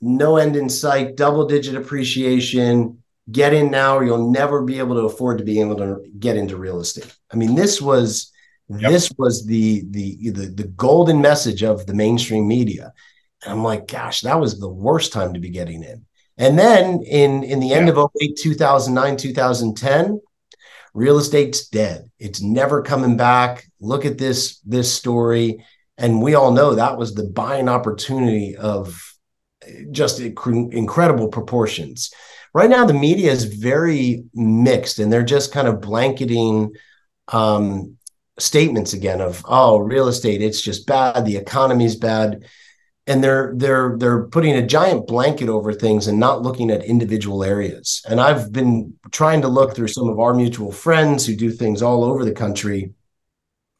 no 0.00 0.36
end 0.36 0.56
in 0.56 0.68
sight, 0.68 1.16
double 1.16 1.46
digit 1.46 1.74
appreciation. 1.74 2.98
Get 3.32 3.54
in 3.54 3.70
now, 3.70 3.96
or 3.96 4.04
you'll 4.04 4.30
never 4.30 4.62
be 4.62 4.78
able 4.78 4.96
to 4.96 5.06
afford 5.06 5.38
to 5.38 5.44
be 5.44 5.58
able 5.58 5.76
to 5.76 6.04
get 6.18 6.36
into 6.36 6.58
real 6.58 6.78
estate. 6.80 7.10
I 7.32 7.36
mean, 7.36 7.54
this 7.54 7.80
was 7.80 8.30
Yep. 8.68 8.90
This 8.90 9.12
was 9.18 9.44
the, 9.44 9.84
the 9.90 10.30
the 10.30 10.46
the 10.46 10.68
golden 10.68 11.20
message 11.20 11.62
of 11.62 11.86
the 11.86 11.94
mainstream 11.94 12.48
media. 12.48 12.94
And 13.44 13.52
I'm 13.52 13.62
like, 13.62 13.86
gosh, 13.86 14.22
that 14.22 14.40
was 14.40 14.58
the 14.58 14.68
worst 14.68 15.12
time 15.12 15.34
to 15.34 15.40
be 15.40 15.50
getting 15.50 15.82
in. 15.82 16.04
And 16.36 16.58
then 16.58 17.02
in 17.02 17.44
in 17.44 17.60
the 17.60 17.72
end 17.72 17.86
yeah. 17.86 17.94
of 17.94 18.10
08, 18.20 18.36
2009, 18.36 19.16
2010, 19.16 20.20
real 20.94 21.18
estate's 21.18 21.68
dead. 21.68 22.10
It's 22.18 22.40
never 22.40 22.82
coming 22.82 23.16
back. 23.16 23.66
Look 23.80 24.04
at 24.04 24.18
this 24.18 24.58
this 24.60 24.92
story, 24.92 25.64
and 25.98 26.22
we 26.22 26.34
all 26.34 26.52
know 26.52 26.74
that 26.74 26.98
was 26.98 27.14
the 27.14 27.24
buying 27.24 27.68
opportunity 27.68 28.56
of 28.56 29.00
just 29.90 30.20
incredible 30.20 31.28
proportions. 31.28 32.12
Right 32.52 32.70
now, 32.70 32.84
the 32.84 32.94
media 32.94 33.32
is 33.32 33.44
very 33.44 34.24
mixed, 34.34 34.98
and 34.98 35.12
they're 35.12 35.24
just 35.24 35.52
kind 35.52 35.66
of 35.66 35.80
blanketing 35.80 36.74
um, 37.28 37.96
statements 38.38 38.92
again 38.92 39.20
of, 39.20 39.44
"Oh, 39.48 39.78
real 39.78 40.08
estate, 40.08 40.42
it's 40.42 40.60
just 40.60 40.86
bad. 40.86 41.24
The 41.24 41.36
economy's 41.36 41.96
bad." 41.96 42.44
And 43.06 43.22
they're 43.22 43.52
they're 43.56 43.96
they're 43.98 44.26
putting 44.28 44.54
a 44.54 44.66
giant 44.66 45.06
blanket 45.06 45.48
over 45.48 45.72
things 45.72 46.06
and 46.06 46.18
not 46.18 46.42
looking 46.42 46.70
at 46.70 46.84
individual 46.84 47.44
areas. 47.44 48.02
And 48.08 48.20
i've 48.20 48.52
been 48.52 48.94
trying 49.10 49.42
to 49.42 49.48
look 49.48 49.74
through 49.74 49.88
some 49.88 50.08
of 50.08 50.18
our 50.18 50.34
mutual 50.34 50.72
friends 50.72 51.26
who 51.26 51.36
do 51.36 51.50
things 51.50 51.82
all 51.82 52.04
over 52.04 52.24
the 52.24 52.32
country. 52.32 52.92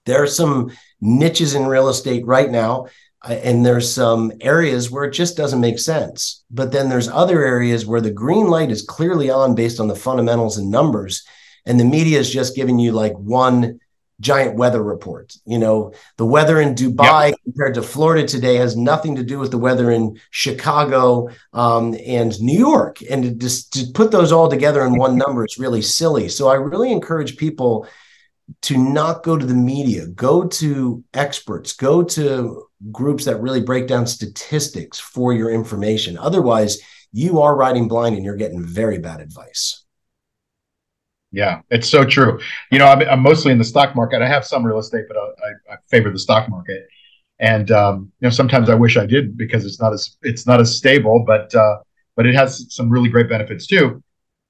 There 0.06 0.22
are 0.22 0.26
some 0.26 0.70
niches 1.00 1.54
in 1.54 1.66
real 1.66 1.88
estate 1.88 2.26
right 2.26 2.50
now 2.50 2.86
uh, 3.26 3.32
and 3.32 3.64
there's 3.64 3.90
some 3.90 4.32
areas 4.40 4.90
where 4.90 5.04
it 5.04 5.12
just 5.12 5.36
doesn't 5.36 5.60
make 5.60 5.78
sense. 5.78 6.44
But 6.50 6.72
then 6.72 6.88
there's 6.88 7.08
other 7.08 7.44
areas 7.44 7.86
where 7.86 8.00
the 8.00 8.10
green 8.10 8.48
light 8.48 8.70
is 8.70 8.82
clearly 8.82 9.30
on 9.30 9.54
based 9.54 9.80
on 9.80 9.88
the 9.88 9.96
fundamentals 9.96 10.58
and 10.58 10.70
numbers. 10.70 11.24
And 11.64 11.80
the 11.80 11.84
media 11.84 12.18
is 12.18 12.30
just 12.30 12.54
giving 12.54 12.78
you 12.78 12.92
like 12.92 13.14
one 13.14 13.80
giant 14.24 14.56
weather 14.56 14.82
report. 14.82 15.36
You 15.44 15.58
know, 15.58 15.92
the 16.16 16.26
weather 16.26 16.60
in 16.60 16.74
Dubai 16.74 17.28
yep. 17.28 17.38
compared 17.44 17.74
to 17.74 17.82
Florida 17.82 18.26
today 18.26 18.56
has 18.56 18.76
nothing 18.76 19.14
to 19.16 19.22
do 19.22 19.38
with 19.38 19.50
the 19.50 19.58
weather 19.58 19.90
in 19.90 20.18
Chicago 20.30 21.28
um, 21.52 21.94
and 22.04 22.40
New 22.40 22.58
York. 22.58 22.98
And 23.08 23.22
to 23.22 23.30
just 23.30 23.72
to 23.74 23.86
put 23.92 24.10
those 24.10 24.32
all 24.32 24.48
together 24.48 24.84
in 24.84 24.96
one 24.96 25.16
number 25.24 25.44
is 25.44 25.58
really 25.58 25.82
silly. 25.82 26.28
So 26.28 26.48
I 26.48 26.54
really 26.54 26.90
encourage 26.90 27.36
people 27.36 27.86
to 28.62 28.76
not 28.76 29.22
go 29.22 29.36
to 29.38 29.46
the 29.46 29.54
media, 29.54 30.06
go 30.06 30.46
to 30.46 31.04
experts, 31.14 31.72
go 31.74 32.02
to 32.02 32.66
groups 32.90 33.24
that 33.26 33.40
really 33.40 33.62
break 33.62 33.86
down 33.86 34.06
statistics 34.06 34.98
for 34.98 35.32
your 35.32 35.50
information. 35.50 36.18
Otherwise, 36.18 36.78
you 37.12 37.40
are 37.40 37.56
riding 37.56 37.88
blind 37.88 38.16
and 38.16 38.24
you're 38.24 38.36
getting 38.36 38.64
very 38.64 38.98
bad 38.98 39.20
advice. 39.20 39.83
Yeah, 41.34 41.62
it's 41.68 41.88
so 41.88 42.04
true. 42.04 42.38
You 42.70 42.78
know, 42.78 42.86
I'm, 42.86 43.00
I'm 43.02 43.20
mostly 43.20 43.50
in 43.50 43.58
the 43.58 43.64
stock 43.64 43.96
market. 43.96 44.22
I 44.22 44.28
have 44.28 44.44
some 44.44 44.64
real 44.64 44.78
estate, 44.78 45.06
but 45.08 45.16
I, 45.16 45.74
I 45.74 45.76
favor 45.88 46.10
the 46.10 46.18
stock 46.18 46.48
market. 46.48 46.86
And 47.40 47.72
um, 47.72 48.12
you 48.20 48.26
know, 48.26 48.30
sometimes 48.30 48.70
I 48.70 48.76
wish 48.76 48.96
I 48.96 49.04
did 49.04 49.36
because 49.36 49.66
it's 49.66 49.80
not 49.80 49.92
as 49.92 50.16
it's 50.22 50.46
not 50.46 50.60
as 50.60 50.76
stable, 50.76 51.24
but 51.26 51.52
uh, 51.52 51.78
but 52.14 52.26
it 52.26 52.36
has 52.36 52.72
some 52.72 52.88
really 52.88 53.08
great 53.08 53.28
benefits 53.28 53.66
too. 53.66 54.00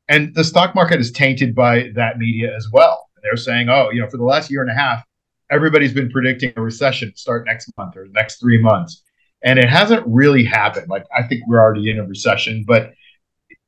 And 0.09 0.35
the 0.35 0.45
stock 0.45 0.75
market 0.75 1.01
is 1.01 1.11
tainted 1.11 1.55
by 1.55 1.91
that 1.95 2.19
media 2.19 2.55
as 2.55 2.69
well. 2.71 3.09
They're 3.23 3.39
saying, 3.39 3.71
oh, 3.71 3.89
you 3.91 4.03
know, 4.03 4.09
for 4.11 4.19
the 4.19 4.25
last 4.25 4.51
year 4.51 4.61
and 4.61 4.71
a 4.71 4.75
half, 4.75 5.03
everybody's 5.51 5.95
been 5.95 6.11
predicting 6.11 6.53
a 6.57 6.61
recession 6.61 7.17
start 7.17 7.47
next 7.47 7.73
month 7.79 7.97
or 7.97 8.07
next 8.11 8.41
three 8.41 8.61
months, 8.61 9.03
and 9.43 9.59
it 9.59 9.71
hasn't 9.71 10.07
really 10.07 10.45
happened. 10.45 10.91
Like 10.91 11.07
I 11.17 11.23
think 11.23 11.45
we're 11.47 11.63
already 11.63 11.91
in 11.91 11.99
a 11.99 12.05
recession, 12.05 12.65
but 12.67 12.93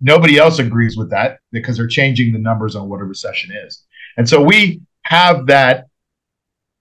nobody 0.01 0.39
else 0.39 0.59
agrees 0.59 0.97
with 0.97 1.11
that 1.11 1.39
because 1.53 1.77
they're 1.77 1.87
changing 1.87 2.33
the 2.33 2.39
numbers 2.39 2.77
on 2.77 2.89
what 2.89 3.01
a 3.01 3.05
recession 3.05 3.55
is. 3.67 3.85
And 4.17 4.29
so 4.29 4.43
we 4.43 4.81
have 5.03 5.47
that 5.47 5.87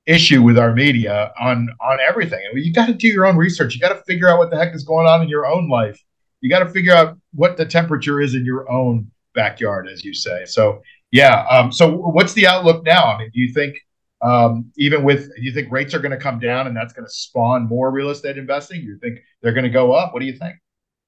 issue 0.06 0.42
with 0.44 0.58
our 0.58 0.74
media 0.74 1.32
on 1.40 1.68
on 1.82 1.98
everything. 2.00 2.40
I 2.50 2.54
mean, 2.54 2.64
you 2.64 2.74
got 2.74 2.88
to 2.88 2.94
do 2.94 3.08
your 3.08 3.26
own 3.26 3.38
research. 3.38 3.74
You 3.74 3.82
got 3.82 3.90
to 3.90 4.04
figure 4.04 4.30
out 4.30 4.38
what 4.38 4.52
the 4.52 4.58
heck 4.58 4.76
is 4.76 4.84
going 4.84 5.08
on 5.08 5.22
in 5.22 5.30
your 5.30 5.46
own 5.46 5.70
life. 5.70 6.02
You 6.42 6.50
got 6.50 6.60
to 6.60 6.70
figure 6.70 6.94
out 6.94 7.18
what 7.34 7.58
the 7.58 7.66
temperature 7.66 8.22
is 8.22 8.36
in 8.36 8.46
your 8.46 8.70
own 8.72 9.10
backyard, 9.34 9.88
as 9.88 10.04
you 10.04 10.14
say. 10.14 10.46
So 10.46 10.82
yeah. 11.12 11.46
Um, 11.50 11.72
so 11.72 11.90
what's 11.90 12.34
the 12.34 12.48
outlook 12.48 12.86
now? 12.86 13.06
I 13.06 13.18
mean, 13.20 13.32
do 13.34 13.40
you 13.40 13.54
think 13.54 13.78
um, 14.22 14.72
even 14.78 15.04
with 15.04 15.28
do 15.36 15.42
you 15.42 15.54
think 15.54 15.72
rates 15.72 15.94
are 15.94 16.00
going 16.00 16.12
to 16.12 16.18
come 16.18 16.40
down 16.40 16.68
and 16.68 16.76
that's 16.76 16.94
going 16.94 17.06
to 17.06 17.12
spawn 17.12 17.68
more 17.68 17.92
real 17.92 18.10
estate 18.10 18.38
investing? 18.38 18.82
Do 18.82 18.88
you 18.88 18.98
think 19.00 19.20
they're 19.42 19.54
going 19.54 19.66
to 19.66 19.70
go 19.70 19.94
up? 19.94 20.14
What 20.14 20.20
do 20.20 20.26
you 20.26 20.38
think? 20.38 20.56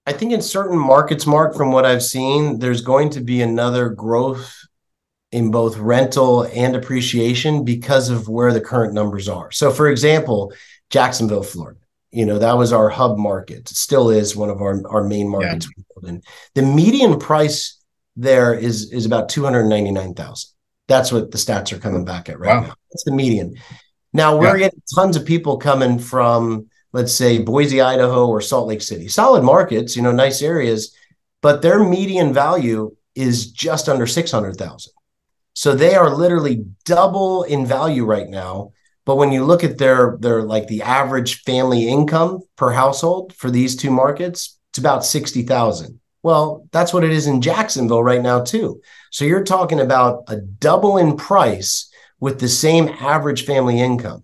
I 0.08 0.14
think 0.14 0.32
in 0.32 0.42
certain 0.42 0.80
markets, 0.80 1.28
Mark, 1.28 1.54
from 1.54 1.74
what 1.74 1.86
I've 1.86 2.02
seen, 2.02 2.60
there's 2.60 2.80
going 2.80 3.10
to 3.12 3.20
be 3.20 3.42
another 3.42 3.90
growth 3.90 4.56
in 5.34 5.52
both 5.52 5.78
rental 5.78 6.44
and 6.44 6.78
appreciation 6.78 7.66
because 7.66 8.10
of 8.10 8.30
where 8.30 8.54
the 8.54 8.62
current 8.62 8.94
numbers 8.94 9.28
are. 9.28 9.52
So, 9.52 9.70
for 9.70 9.90
example, 9.90 10.54
Jacksonville, 10.90 11.44
Florida, 11.44 11.82
you 12.12 12.26
know, 12.26 12.40
that 12.40 12.58
was 12.58 12.72
our 12.72 12.88
hub 12.88 13.18
market. 13.18 13.70
It 13.70 13.76
still 13.76 14.10
is 14.10 14.34
one 14.34 14.50
of 14.50 14.62
our, 14.62 14.82
our 14.88 15.04
main 15.04 15.28
markets. 15.28 15.68
Yeah. 15.78 16.10
And 16.10 16.24
the 16.56 16.62
median 16.62 17.20
price 17.20 17.78
there 18.16 18.54
is 18.54 18.92
is 18.94 19.06
about 19.06 19.28
299,000. 19.28 20.50
That's 20.88 21.12
what 21.12 21.32
the 21.32 21.38
stats 21.38 21.74
are 21.74 21.80
coming 21.80 22.06
back 22.06 22.30
at 22.30 22.40
right 22.40 22.56
wow. 22.56 22.62
now. 22.62 22.74
That's 22.92 23.04
the 23.04 23.12
median. 23.12 23.56
Now 24.14 24.38
we're 24.38 24.56
yeah. 24.56 24.68
getting 24.68 24.82
tons 24.96 25.18
of 25.18 25.26
people 25.26 25.58
coming 25.58 26.00
from 26.00 26.68
let's 26.98 27.14
say 27.14 27.38
Boise, 27.38 27.80
Idaho, 27.80 28.28
or 28.28 28.42
Salt 28.42 28.68
Lake 28.68 28.82
City. 28.82 29.08
Solid 29.08 29.44
markets, 29.44 29.96
you 29.96 30.02
know, 30.02 30.12
nice 30.12 30.42
areas, 30.42 30.96
but 31.44 31.62
their 31.62 31.84
median 31.84 32.34
value 32.34 32.96
is 33.14 33.52
just 33.52 33.88
under 33.88 34.08
600,000. 34.08 34.92
So 35.54 35.76
they 35.76 35.94
are 35.94 36.10
literally 36.10 36.66
double 36.86 37.44
in 37.44 37.68
value 37.68 38.04
right 38.04 38.28
now. 38.28 38.72
But 39.06 39.18
when 39.18 39.32
you 39.32 39.46
look 39.46 39.64
at 39.64 39.78
their 39.78 40.18
their 40.20 40.42
like 40.42 40.68
the 40.68 40.82
average 40.82 41.44
family 41.44 41.88
income 41.88 42.42
per 42.56 42.72
household 42.72 43.32
for 43.34 43.52
these 43.52 43.76
two 43.76 43.92
markets, 43.92 44.58
it's 44.72 44.80
about 44.80 45.06
60,000. 45.06 46.00
Well, 46.24 46.68
that's 46.72 46.94
what 46.94 47.04
it 47.04 47.12
is 47.12 47.28
in 47.28 47.42
Jacksonville 47.42 48.04
right 48.04 48.24
now 48.24 48.44
too. 48.44 48.82
So 49.12 49.24
you're 49.24 49.44
talking 49.44 49.80
about 49.80 50.24
a 50.28 50.38
double 50.38 50.98
in 50.98 51.16
price 51.16 51.92
with 52.20 52.40
the 52.40 52.50
same 52.50 52.90
average 52.90 53.46
family 53.46 53.80
income. 53.80 54.24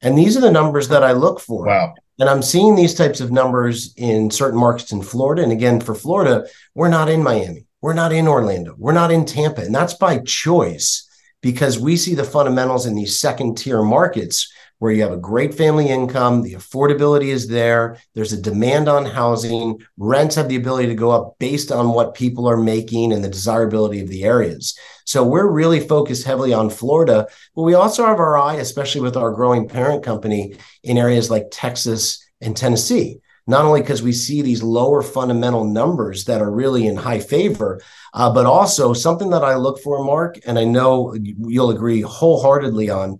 And 0.00 0.16
these 0.16 0.38
are 0.38 0.40
the 0.40 0.50
numbers 0.50 0.88
that 0.88 1.04
I 1.04 1.12
look 1.12 1.38
for. 1.38 1.66
Wow. 1.66 1.94
And 2.18 2.28
I'm 2.28 2.42
seeing 2.42 2.76
these 2.76 2.94
types 2.94 3.20
of 3.20 3.32
numbers 3.32 3.92
in 3.96 4.30
certain 4.30 4.58
markets 4.58 4.92
in 4.92 5.02
Florida. 5.02 5.42
And 5.42 5.52
again, 5.52 5.80
for 5.80 5.94
Florida, 5.94 6.46
we're 6.74 6.88
not 6.88 7.08
in 7.08 7.22
Miami, 7.22 7.66
we're 7.80 7.92
not 7.92 8.12
in 8.12 8.28
Orlando, 8.28 8.74
we're 8.78 8.92
not 8.92 9.10
in 9.10 9.24
Tampa. 9.24 9.62
And 9.62 9.74
that's 9.74 9.94
by 9.94 10.18
choice 10.18 11.08
because 11.40 11.78
we 11.78 11.96
see 11.96 12.14
the 12.14 12.24
fundamentals 12.24 12.86
in 12.86 12.94
these 12.94 13.18
second 13.18 13.58
tier 13.58 13.82
markets 13.82 14.50
where 14.78 14.92
you 14.92 15.02
have 15.02 15.12
a 15.12 15.16
great 15.16 15.54
family 15.54 15.88
income, 15.88 16.42
the 16.42 16.54
affordability 16.54 17.28
is 17.28 17.48
there, 17.48 17.98
there's 18.14 18.32
a 18.32 18.40
demand 18.40 18.88
on 18.88 19.06
housing, 19.06 19.78
rents 19.96 20.34
have 20.34 20.48
the 20.48 20.56
ability 20.56 20.88
to 20.88 20.94
go 20.94 21.10
up 21.10 21.36
based 21.38 21.72
on 21.72 21.90
what 21.90 22.14
people 22.14 22.46
are 22.48 22.56
making 22.56 23.12
and 23.12 23.24
the 23.24 23.28
desirability 23.28 24.00
of 24.00 24.08
the 24.08 24.24
areas. 24.24 24.78
So 25.04 25.24
we're 25.24 25.50
really 25.50 25.80
focused 25.80 26.24
heavily 26.24 26.52
on 26.52 26.70
Florida, 26.70 27.26
but 27.54 27.62
we 27.62 27.74
also 27.74 28.04
have 28.04 28.18
our 28.18 28.36
eye, 28.36 28.56
especially 28.56 29.00
with 29.00 29.16
our 29.16 29.32
growing 29.32 29.68
parent 29.68 30.02
company, 30.02 30.56
in 30.82 30.98
areas 30.98 31.30
like 31.30 31.46
Texas 31.50 32.24
and 32.40 32.56
Tennessee 32.56 33.20
not 33.46 33.64
only 33.64 33.80
because 33.80 34.02
we 34.02 34.12
see 34.12 34.42
these 34.42 34.62
lower 34.62 35.02
fundamental 35.02 35.64
numbers 35.64 36.24
that 36.24 36.40
are 36.40 36.50
really 36.50 36.86
in 36.86 36.96
high 36.96 37.20
favor, 37.20 37.80
uh, 38.14 38.32
but 38.32 38.46
also 38.46 38.92
something 38.92 39.30
that 39.30 39.44
I 39.44 39.56
look 39.56 39.80
for, 39.80 40.02
Mark, 40.02 40.38
and 40.46 40.58
I 40.58 40.64
know 40.64 41.14
you'll 41.14 41.70
agree 41.70 42.00
wholeheartedly 42.00 42.90
on 42.90 43.18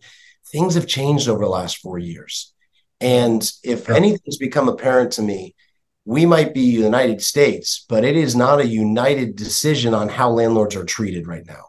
things 0.54 0.76
have 0.76 0.86
changed 0.86 1.28
over 1.28 1.42
the 1.42 1.50
last 1.50 1.78
four 1.78 1.98
years. 1.98 2.54
And 3.00 3.42
if 3.64 3.88
yeah. 3.88 3.96
anything's 3.96 4.38
become 4.38 4.68
apparent 4.68 5.12
to 5.14 5.22
me, 5.22 5.56
we 6.04 6.26
might 6.26 6.54
be 6.54 6.60
United 6.60 7.20
States, 7.22 7.84
but 7.88 8.04
it 8.04 8.16
is 8.16 8.36
not 8.36 8.60
a 8.60 8.66
united 8.66 9.34
decision 9.34 9.94
on 9.94 10.08
how 10.08 10.30
landlords 10.30 10.76
are 10.76 10.84
treated 10.84 11.26
right 11.26 11.44
now. 11.44 11.64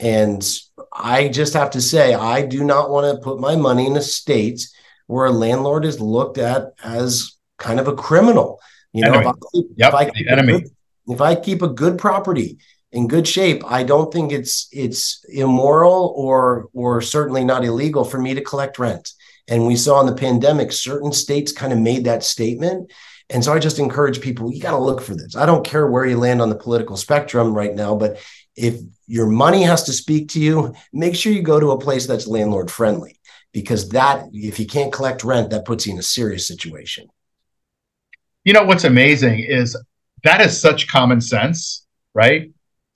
And 0.00 0.44
I 0.92 1.28
just 1.28 1.54
have 1.54 1.70
to 1.70 1.80
say, 1.80 2.14
I 2.14 2.42
do 2.44 2.64
not 2.64 2.90
want 2.90 3.06
to 3.14 3.22
put 3.22 3.38
my 3.38 3.54
money 3.54 3.86
in 3.86 3.96
a 3.96 4.02
state 4.02 4.66
where 5.06 5.26
a 5.26 5.30
landlord 5.30 5.84
is 5.84 6.00
looked 6.00 6.38
at 6.38 6.72
as 6.82 7.36
kind 7.58 7.78
of 7.78 7.86
a 7.86 7.94
criminal. 7.94 8.58
You 8.92 9.02
know, 9.02 9.20
if 9.20 9.26
I, 9.26 9.32
keep, 9.52 9.66
yep, 9.76 9.88
if, 9.88 9.94
I 9.94 10.04
keep 10.10 10.26
good, 10.26 10.70
if 11.06 11.20
I 11.20 11.34
keep 11.36 11.62
a 11.62 11.68
good 11.68 11.98
property 11.98 12.58
in 12.94 13.08
good 13.08 13.26
shape, 13.26 13.62
I 13.66 13.82
don't 13.82 14.12
think 14.12 14.32
it's 14.32 14.68
it's 14.72 15.24
immoral 15.28 16.14
or 16.16 16.68
or 16.72 17.02
certainly 17.02 17.44
not 17.44 17.64
illegal 17.64 18.04
for 18.04 18.18
me 18.18 18.34
to 18.34 18.40
collect 18.40 18.78
rent. 18.78 19.12
And 19.48 19.66
we 19.66 19.76
saw 19.76 20.00
in 20.00 20.06
the 20.06 20.14
pandemic, 20.14 20.72
certain 20.72 21.12
states 21.12 21.52
kind 21.52 21.72
of 21.72 21.78
made 21.78 22.04
that 22.04 22.22
statement. 22.22 22.92
And 23.28 23.42
so 23.42 23.52
I 23.52 23.58
just 23.58 23.78
encourage 23.78 24.20
people, 24.20 24.52
you 24.52 24.60
got 24.60 24.70
to 24.70 24.78
look 24.78 25.00
for 25.02 25.14
this. 25.14 25.34
I 25.34 25.44
don't 25.44 25.66
care 25.66 25.86
where 25.86 26.06
you 26.06 26.16
land 26.16 26.40
on 26.40 26.50
the 26.50 26.54
political 26.54 26.96
spectrum 26.96 27.52
right 27.52 27.74
now, 27.74 27.94
but 27.96 28.18
if 28.54 28.80
your 29.06 29.26
money 29.26 29.62
has 29.62 29.82
to 29.84 29.92
speak 29.92 30.28
to 30.30 30.40
you, 30.40 30.74
make 30.92 31.14
sure 31.16 31.32
you 31.32 31.42
go 31.42 31.58
to 31.58 31.72
a 31.72 31.80
place 31.80 32.06
that's 32.06 32.26
landlord 32.26 32.70
friendly 32.70 33.18
because 33.52 33.88
that 33.90 34.26
if 34.32 34.58
you 34.60 34.66
can't 34.66 34.92
collect 34.92 35.24
rent, 35.24 35.50
that 35.50 35.64
puts 35.64 35.86
you 35.86 35.94
in 35.94 35.98
a 35.98 36.02
serious 36.02 36.46
situation. 36.46 37.08
You 38.44 38.52
know 38.52 38.64
what's 38.64 38.84
amazing 38.84 39.40
is 39.40 39.76
that 40.22 40.40
is 40.40 40.58
such 40.58 40.86
common 40.88 41.20
sense, 41.20 41.86
right? 42.14 42.53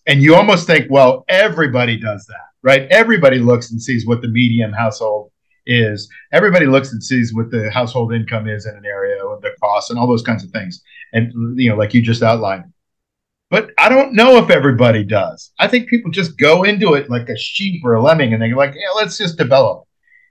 And 0.09 0.23
you 0.23 0.35
almost 0.35 0.67
think, 0.67 0.87
well, 0.89 1.27
everybody 1.29 1.99
does 1.99 2.25
that, 2.27 2.47
right? 2.63 2.89
Everybody 2.91 3.39
looks 3.39 3.71
and 3.71 3.81
sees 3.81 4.07
what 4.07 4.23
the 4.23 4.29
median 4.29 4.73
household 4.73 5.31
is. 5.67 6.09
Everybody 6.33 6.65
looks 6.65 6.93
and 6.93 7.05
sees 7.05 7.35
what 7.35 7.51
the 7.51 7.71
household 7.71 8.15
income 8.15 8.49
is 8.49 8.65
in 8.65 8.75
an 8.75 8.87
area 8.87 9.23
and 9.23 9.43
the 9.43 9.51
costs 9.63 9.91
and 9.91 9.99
all 9.99 10.09
those 10.09 10.23
kinds 10.23 10.43
of 10.43 10.51
things. 10.51 10.83
And, 11.13 11.61
you 11.61 11.69
know, 11.69 11.77
like 11.77 11.93
you 11.93 12.01
just 12.01 12.23
outlined. 12.23 12.73
But 13.51 13.71
I 13.79 13.91
don't 13.91 14.15
know 14.15 14.39
if 14.39 14.49
everybody 14.49 15.05
does. 15.05 15.53
I 15.59 15.69
think 15.69 15.91
people 15.91 16.11
just 16.11 16.39
go 16.39 16.65
into 16.65 16.95
it 16.95 17.11
like 17.11 17.29
a 17.29 17.37
sheep 17.37 17.83
or 17.85 17.95
a 17.95 18.03
lemming 18.03 18.33
and 18.33 18.41
they're 18.41 18.57
like, 18.57 18.75
yeah, 18.75 18.91
let's 18.97 19.19
just 19.19 19.37
develop. 19.37 19.85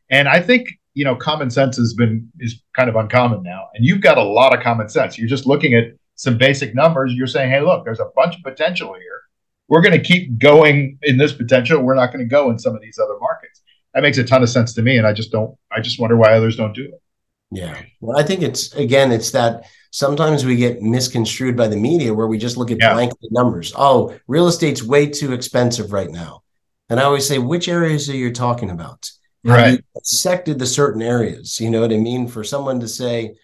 And 0.10 0.28
I 0.28 0.42
think, 0.42 0.70
you 0.96 1.06
know, 1.06 1.16
common 1.16 1.52
sense 1.52 1.78
has 1.78 1.94
been, 1.94 2.32
is 2.40 2.64
kind 2.76 2.90
of 2.90 2.96
uncommon 2.96 3.44
now. 3.44 3.68
And 3.76 3.86
you've 3.86 4.02
got 4.02 4.18
a 4.18 4.24
lot 4.24 4.56
of 4.56 4.64
common 4.64 4.90
sense. 4.90 5.20
You're 5.20 5.30
just 5.30 5.46
looking 5.46 5.76
at 5.76 5.86
some 6.16 6.40
basic 6.40 6.74
numbers. 6.74 7.14
You're 7.14 7.28
saying, 7.28 7.52
hey, 7.52 7.62
look, 7.62 7.86
there's 7.86 8.00
a 8.00 8.10
bunch 8.16 8.36
of 8.36 8.42
potential 8.42 8.96
here 8.96 9.22
we're 9.68 9.82
going 9.82 10.00
to 10.00 10.04
keep 10.04 10.40
going 10.40 10.98
in 11.04 11.18
this 11.18 11.34
potential. 11.34 11.82
We're 11.82 11.96
not 11.96 12.08
going 12.08 12.24
to 12.26 12.30
go 12.30 12.50
in 12.50 12.60
some 12.60 12.76
of 12.76 12.82
these 12.82 13.00
other 13.00 13.18
markets. 13.20 13.62
That 13.94 14.02
makes 14.02 14.18
a 14.18 14.24
ton 14.24 14.44
of 14.44 14.50
sense 14.50 14.74
to 14.74 14.82
me, 14.82 14.98
and 14.98 15.08
I 15.08 15.14
just 15.14 15.32
don't. 15.32 15.58
I 15.72 15.82
just 15.82 16.00
wonder 16.00 16.16
why 16.16 16.34
others 16.34 16.56
don't 16.56 16.74
do 16.74 16.86
it. 16.86 17.02
Yeah, 17.50 17.82
well, 18.02 18.20
I 18.20 18.24
think 18.24 18.42
it's 18.42 18.74
again, 18.76 19.12
it's 19.12 19.32
that 19.32 19.66
sometimes 19.92 20.46
we 20.46 20.56
get 20.56 20.82
misconstrued 20.82 21.56
by 21.56 21.68
the 21.68 21.78
media 21.78 22.14
where 22.14 22.28
we 22.28 22.38
just 22.38 22.58
look 22.58 22.72
at 22.72 22.80
yeah. 22.80 22.94
blanket 22.94 23.18
numbers. 23.32 23.74
Oh, 23.76 24.16
real 24.28 24.48
estate's 24.48 24.84
way 24.84 25.08
too 25.08 25.34
expensive 25.34 25.94
right 25.94 26.10
now, 26.10 26.44
and 26.90 27.00
I 27.00 27.04
always 27.04 27.28
say, 27.28 27.40
which 27.40 27.70
areas 27.70 28.10
are 28.10 28.16
you 28.16 28.32
talking 28.34 28.70
about? 28.70 29.10
Right. 29.44 29.74
you 29.74 29.80
dissected 29.96 30.60
the 30.60 30.66
certain 30.66 31.02
areas? 31.02 31.60
You 31.60 31.70
know 31.70 31.82
what 31.82 31.94
I 31.94 31.98
mean? 31.98 32.28
For 32.28 32.44
someone 32.44 32.82
to 32.82 32.88
say, 32.88 33.36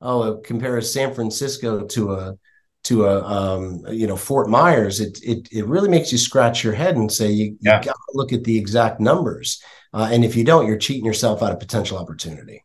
oh, 0.00 0.36
compare 0.44 0.80
San 0.82 1.14
Francisco 1.14 1.86
to 1.86 2.12
a 2.12 2.38
to 2.86 3.06
a 3.06 3.22
um, 3.24 3.84
you 3.90 4.06
know 4.06 4.16
Fort 4.16 4.48
Myers, 4.48 5.00
it, 5.00 5.18
it 5.22 5.48
it 5.52 5.66
really 5.66 5.88
makes 5.88 6.12
you 6.12 6.18
scratch 6.18 6.62
your 6.62 6.72
head 6.72 6.96
and 6.96 7.10
say 7.10 7.30
you, 7.30 7.56
you 7.60 7.70
got 7.70 7.82
to 7.82 7.94
look 8.14 8.32
at 8.32 8.44
the 8.44 8.56
exact 8.56 9.00
numbers, 9.00 9.62
uh, 9.92 10.08
and 10.10 10.24
if 10.24 10.36
you 10.36 10.44
don't, 10.44 10.66
you're 10.66 10.76
cheating 10.76 11.04
yourself 11.04 11.42
out 11.42 11.52
of 11.52 11.58
potential 11.58 11.98
opportunity. 11.98 12.64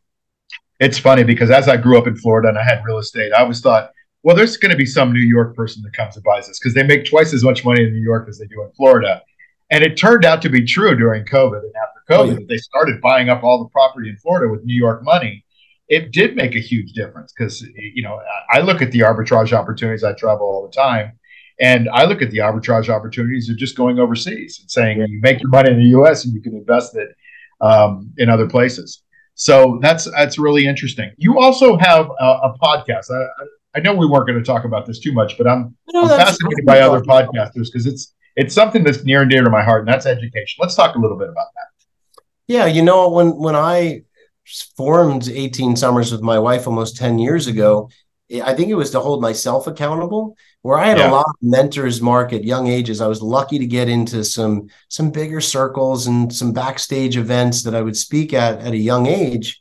It's 0.78 0.98
funny 0.98 1.24
because 1.24 1.50
as 1.50 1.68
I 1.68 1.76
grew 1.76 1.98
up 1.98 2.06
in 2.06 2.16
Florida 2.16 2.48
and 2.48 2.58
I 2.58 2.64
had 2.64 2.84
real 2.84 2.98
estate, 2.98 3.32
I 3.32 3.42
always 3.42 3.60
thought, 3.60 3.90
well, 4.22 4.34
there's 4.34 4.56
going 4.56 4.70
to 4.70 4.76
be 4.76 4.86
some 4.86 5.12
New 5.12 5.20
York 5.20 5.54
person 5.54 5.82
that 5.82 5.92
comes 5.92 6.16
and 6.16 6.24
buys 6.24 6.48
this 6.48 6.58
because 6.58 6.74
they 6.74 6.82
make 6.82 7.04
twice 7.04 7.32
as 7.32 7.44
much 7.44 7.64
money 7.64 7.84
in 7.84 7.92
New 7.92 8.02
York 8.02 8.28
as 8.28 8.38
they 8.38 8.46
do 8.46 8.62
in 8.62 8.70
Florida. 8.72 9.22
And 9.70 9.82
it 9.82 9.96
turned 9.96 10.24
out 10.24 10.42
to 10.42 10.48
be 10.48 10.64
true 10.64 10.96
during 10.96 11.24
COVID 11.24 11.60
and 11.60 11.72
after 11.76 12.02
COVID 12.10 12.36
oh, 12.36 12.40
yeah. 12.40 12.46
they 12.48 12.56
started 12.58 13.00
buying 13.00 13.28
up 13.28 13.42
all 13.42 13.62
the 13.62 13.70
property 13.70 14.08
in 14.08 14.16
Florida 14.16 14.52
with 14.52 14.64
New 14.64 14.74
York 14.74 15.02
money 15.02 15.44
it 15.88 16.12
did 16.12 16.36
make 16.36 16.54
a 16.54 16.60
huge 16.60 16.92
difference 16.92 17.32
because 17.36 17.62
you 17.76 18.02
know 18.02 18.20
I 18.50 18.60
look 18.60 18.82
at 18.82 18.92
the 18.92 19.00
arbitrage 19.00 19.52
opportunities. 19.52 20.04
I 20.04 20.12
travel 20.12 20.46
all 20.46 20.62
the 20.66 20.74
time, 20.74 21.18
and 21.60 21.88
I 21.92 22.04
look 22.04 22.22
at 22.22 22.30
the 22.30 22.38
arbitrage 22.38 22.88
opportunities 22.88 23.48
of 23.48 23.56
just 23.56 23.76
going 23.76 23.98
overseas 23.98 24.58
and 24.60 24.70
saying 24.70 24.98
you 25.08 25.20
make 25.20 25.40
your 25.40 25.50
money 25.50 25.70
in 25.70 25.78
the 25.78 25.88
U.S. 25.98 26.24
and 26.24 26.34
you 26.34 26.40
can 26.40 26.54
invest 26.54 26.96
it 26.96 27.08
um, 27.60 28.12
in 28.18 28.28
other 28.28 28.48
places. 28.48 29.02
So 29.34 29.78
that's 29.82 30.10
that's 30.10 30.38
really 30.38 30.66
interesting. 30.66 31.10
You 31.16 31.38
also 31.38 31.76
have 31.78 32.10
a, 32.20 32.24
a 32.24 32.58
podcast. 32.62 33.10
I, 33.10 33.78
I 33.78 33.80
know 33.80 33.94
we 33.94 34.06
weren't 34.06 34.26
going 34.26 34.38
to 34.38 34.44
talk 34.44 34.64
about 34.64 34.86
this 34.86 34.98
too 34.98 35.12
much, 35.12 35.38
but 35.38 35.46
I'm, 35.46 35.74
no, 35.92 36.02
I'm 36.02 36.08
fascinated 36.08 36.66
by 36.66 36.80
other 36.80 37.00
podcasters 37.00 37.66
because 37.66 37.86
it's 37.86 38.14
it's 38.36 38.54
something 38.54 38.84
that's 38.84 39.04
near 39.04 39.22
and 39.22 39.30
dear 39.30 39.42
to 39.42 39.50
my 39.50 39.62
heart, 39.62 39.80
and 39.80 39.88
that's 39.88 40.06
education. 40.06 40.58
Let's 40.60 40.74
talk 40.74 40.94
a 40.94 40.98
little 40.98 41.18
bit 41.18 41.28
about 41.28 41.48
that. 41.54 42.22
Yeah, 42.46 42.66
you 42.66 42.82
know, 42.82 43.08
when 43.08 43.36
when 43.36 43.56
I 43.56 44.02
formed 44.76 45.28
18 45.28 45.76
Summers 45.76 46.12
with 46.12 46.22
my 46.22 46.38
wife 46.38 46.66
almost 46.66 46.96
10 46.96 47.18
years 47.18 47.46
ago, 47.46 47.88
I 48.40 48.54
think 48.54 48.70
it 48.70 48.74
was 48.74 48.90
to 48.92 49.00
hold 49.00 49.20
myself 49.20 49.66
accountable. 49.66 50.36
Where 50.62 50.78
I 50.78 50.86
had 50.86 50.98
yeah. 50.98 51.10
a 51.10 51.12
lot 51.12 51.26
of 51.26 51.34
mentors, 51.42 52.00
Mark, 52.00 52.32
at 52.32 52.44
young 52.44 52.68
ages. 52.68 53.00
I 53.00 53.08
was 53.08 53.20
lucky 53.20 53.58
to 53.58 53.66
get 53.66 53.88
into 53.88 54.24
some 54.24 54.68
some 54.88 55.10
bigger 55.10 55.40
circles 55.40 56.06
and 56.06 56.32
some 56.32 56.52
backstage 56.52 57.16
events 57.16 57.64
that 57.64 57.74
I 57.74 57.82
would 57.82 57.96
speak 57.96 58.32
at 58.32 58.60
at 58.60 58.72
a 58.72 58.76
young 58.76 59.06
age. 59.06 59.60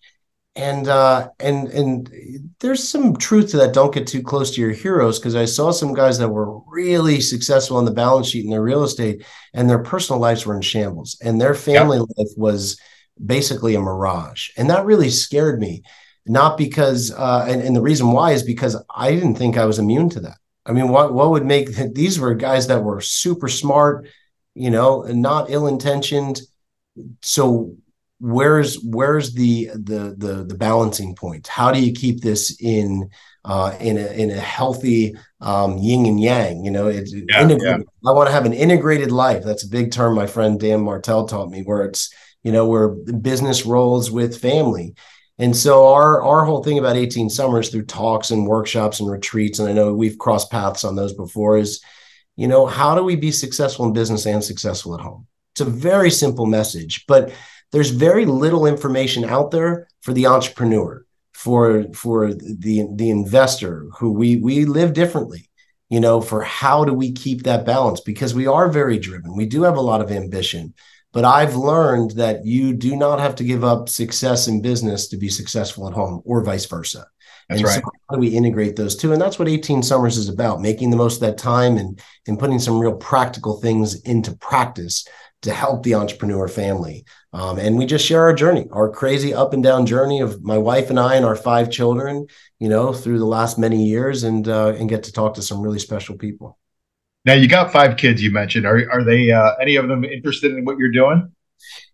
And 0.56 0.88
uh, 0.88 1.30
and 1.40 1.68
and 1.70 2.54
there's 2.60 2.88
some 2.88 3.16
truth 3.16 3.52
to 3.52 3.58
that. 3.58 3.74
Don't 3.74 3.94
get 3.94 4.06
too 4.06 4.22
close 4.22 4.52
to 4.52 4.62
your 4.62 4.72
heroes 4.72 5.18
because 5.18 5.36
I 5.36 5.46
saw 5.46 5.72
some 5.72 5.94
guys 5.94 6.20
that 6.20 6.30
were 6.30 6.60
really 6.68 7.20
successful 7.20 7.78
on 7.78 7.86
the 7.86 7.92
balance 7.92 8.28
sheet 8.28 8.46
in 8.46 8.52
their 8.52 8.62
real 8.62 8.84
estate, 8.84 9.26
and 9.54 9.70
their 9.70 9.80
personal 9.80 10.20
lives 10.20 10.46
were 10.46 10.56
in 10.56 10.62
shambles, 10.62 11.18
and 11.22 11.40
their 11.40 11.56
family 11.56 11.98
yeah. 11.98 12.04
life 12.18 12.34
was 12.38 12.80
basically 13.24 13.76
a 13.76 13.80
mirage. 13.80 14.50
And 14.58 14.70
that 14.70 14.86
really 14.86 15.10
scared 15.10 15.60
me, 15.60 15.84
not 16.26 16.58
because, 16.58 17.12
uh, 17.12 17.46
and, 17.48 17.62
and 17.62 17.76
the 17.76 17.82
reason 17.82 18.12
why 18.12 18.32
is 18.32 18.44
because 18.44 18.76
I 18.96 19.12
didn't 19.12 19.36
think 19.36 19.58
I 19.58 19.66
was 19.66 19.80
immune 19.80 20.10
to 20.12 20.20
that. 20.22 20.38
I 20.66 20.74
mean, 20.74 20.90
what, 20.90 21.14
what 21.14 21.32
would 21.32 21.46
make 21.46 21.70
these 21.94 22.20
were 22.20 22.34
guys 22.34 22.68
that 22.68 22.84
were 22.84 23.02
super 23.02 23.48
smart, 23.48 24.08
you 24.54 24.70
know, 24.70 25.04
and 25.04 25.22
not 25.22 25.50
ill 25.50 25.68
intentioned. 25.68 26.42
So 27.22 27.76
where's 28.22 28.80
where's 28.84 29.34
the 29.34 29.72
the 29.74 30.16
the 30.18 30.46
the 30.48 30.56
balancing 30.56 31.16
point? 31.16 31.48
How 31.48 31.72
do 31.72 31.84
you 31.84 31.92
keep 31.92 32.22
this 32.22 32.62
in 32.62 33.10
uh, 33.44 33.76
in 33.80 33.98
a 33.98 34.08
in 34.08 34.30
a 34.30 34.40
healthy 34.40 35.16
um, 35.42 35.78
yin 35.80 36.06
and 36.06 36.22
yang? 36.22 36.64
You 36.64 36.72
know, 36.72 36.88
it's 36.88 37.14
yeah, 37.14 37.48
yeah. 37.48 37.78
I 38.06 38.12
want 38.12 38.28
to 38.30 38.34
have 38.34 38.46
an 38.46 38.54
integrated 38.54 39.12
life. 39.12 39.44
That's 39.44 39.66
a 39.66 39.70
big 39.70 39.92
term 39.92 40.16
my 40.16 40.28
friend 40.28 40.60
Dan 40.60 40.82
Martell 40.82 41.28
taught 41.28 41.50
me, 41.50 41.64
where 41.64 41.84
it's 41.84 42.14
you 42.44 42.52
know 42.52 42.66
where 42.68 42.90
business 42.90 43.66
rolls 43.66 44.12
with 44.12 44.40
family. 44.40 44.96
And 45.38 45.56
so 45.56 45.88
our 45.94 46.22
our 46.22 46.46
whole 46.46 46.64
thing 46.64 46.78
about 46.78 46.96
18 46.96 47.30
summers 47.30 47.70
through 47.70 47.86
talks 47.86 48.32
and 48.32 48.46
workshops 48.46 49.00
and 49.00 49.10
retreats 49.10 49.60
and 49.60 49.68
i 49.68 49.74
know 49.74 49.94
we've 49.94 50.18
crossed 50.18 50.52
paths 50.52 50.84
on 50.84 50.96
those 50.96 51.14
before 51.14 51.58
is 51.58 51.82
you 52.36 52.48
know 52.48 52.66
how 52.66 52.96
do 52.96 53.04
we 53.04 53.16
be 53.16 53.32
successful 53.32 53.86
in 53.86 53.94
business 53.94 54.26
and 54.26 54.44
successful 54.44 54.94
at 54.94 55.02
home? 55.02 55.28
It's 55.54 55.62
a 55.62 55.66
very 55.66 56.12
simple 56.12 56.46
message 56.46 57.06
but 57.08 57.34
there's 57.72 57.90
very 57.90 58.26
little 58.26 58.66
information 58.66 59.24
out 59.26 59.52
there 59.52 59.88
for 60.02 60.14
the 60.14 60.28
entrepreneur 60.28 61.06
for 61.34 61.86
for 61.94 62.34
the 62.34 62.88
the 62.96 63.10
investor 63.10 63.88
who 63.98 64.12
we 64.12 64.38
we 64.38 64.66
live 64.66 64.94
differently 64.94 65.50
you 65.90 66.00
know 66.00 66.22
for 66.22 66.42
how 66.42 66.86
do 66.86 66.94
we 66.94 67.12
keep 67.12 67.44
that 67.44 67.66
balance? 67.66 68.00
Because 68.00 68.34
we 68.34 68.48
are 68.48 68.70
very 68.70 68.98
driven. 68.98 69.36
We 69.36 69.46
do 69.46 69.64
have 69.64 69.76
a 69.76 69.82
lot 69.82 70.00
of 70.00 70.10
ambition 70.10 70.74
but 71.14 71.26
I've 71.26 71.56
learned 71.56 72.12
that 72.12 72.46
you 72.46 72.74
do 72.74 72.96
not 72.96 73.20
have 73.20 73.36
to 73.36 73.44
give 73.44 73.64
up 73.64 73.90
success 73.90 74.48
in 74.48 74.62
business 74.62 75.08
to 75.10 75.18
be 75.18 75.30
successful 75.30 75.88
at 75.88 75.94
home 75.94 76.22
or 76.26 76.44
vice 76.44 76.66
versa. 76.66 77.06
That's 77.50 77.62
and 77.62 77.68
right. 77.68 77.76
So 77.84 77.92
how 78.10 78.16
do 78.16 78.20
we 78.20 78.30
integrate 78.30 78.76
those 78.76 78.96
two? 78.96 79.12
And 79.12 79.22
that's 79.22 79.38
what 79.38 79.50
18 79.50 79.84
Summers 79.84 80.18
is 80.18 80.30
about, 80.30 80.62
making 80.62 80.90
the 80.90 80.98
most 80.98 81.16
of 81.16 81.22
that 81.22 81.38
time 81.38 81.78
and, 81.78 82.02
and 82.28 82.40
putting 82.40 82.60
some 82.60 82.80
real 82.80 82.96
practical 82.96 83.60
things 83.60 84.02
into 84.02 84.36
practice 84.38 85.06
to 85.42 85.52
help 85.54 85.84
the 85.84 85.96
entrepreneur 85.96 86.48
family. 86.48 87.04
Um, 87.34 87.58
and 87.58 87.78
we 87.78 87.86
just 87.86 88.06
share 88.06 88.22
our 88.22 88.34
journey, 88.34 88.68
our 88.72 88.90
crazy 88.90 89.34
up 89.34 89.54
and 89.54 89.64
down 89.64 89.86
journey 89.86 90.22
of 90.22 90.44
my 90.44 90.58
wife 90.58 90.90
and 90.90 91.00
I 91.00 91.16
and 91.16 91.26
our 91.26 91.36
five 91.36 91.72
children, 91.72 92.28
you 92.60 92.70
know, 92.70 92.94
through 92.94 93.20
the 93.20 93.26
last 93.26 93.58
many 93.58 93.86
years 93.86 94.24
and 94.24 94.48
uh, 94.48 94.74
and 94.78 94.90
get 94.90 95.04
to 95.04 95.12
talk 95.12 95.34
to 95.36 95.42
some 95.42 95.62
really 95.62 95.80
special 95.80 96.18
people. 96.18 96.58
Now 97.26 97.34
you 97.34 97.48
got 97.48 97.72
five 97.72 97.98
kids. 97.98 98.24
You 98.24 98.32
mentioned. 98.32 98.66
Are 98.66 98.90
are 98.92 99.04
they 99.04 99.32
uh, 99.32 99.52
any 99.62 99.76
of 99.76 99.88
them 99.88 100.04
interested 100.04 100.54
in 100.54 100.66
what 100.66 100.78
you're 100.78 100.92
doing? 100.92 101.32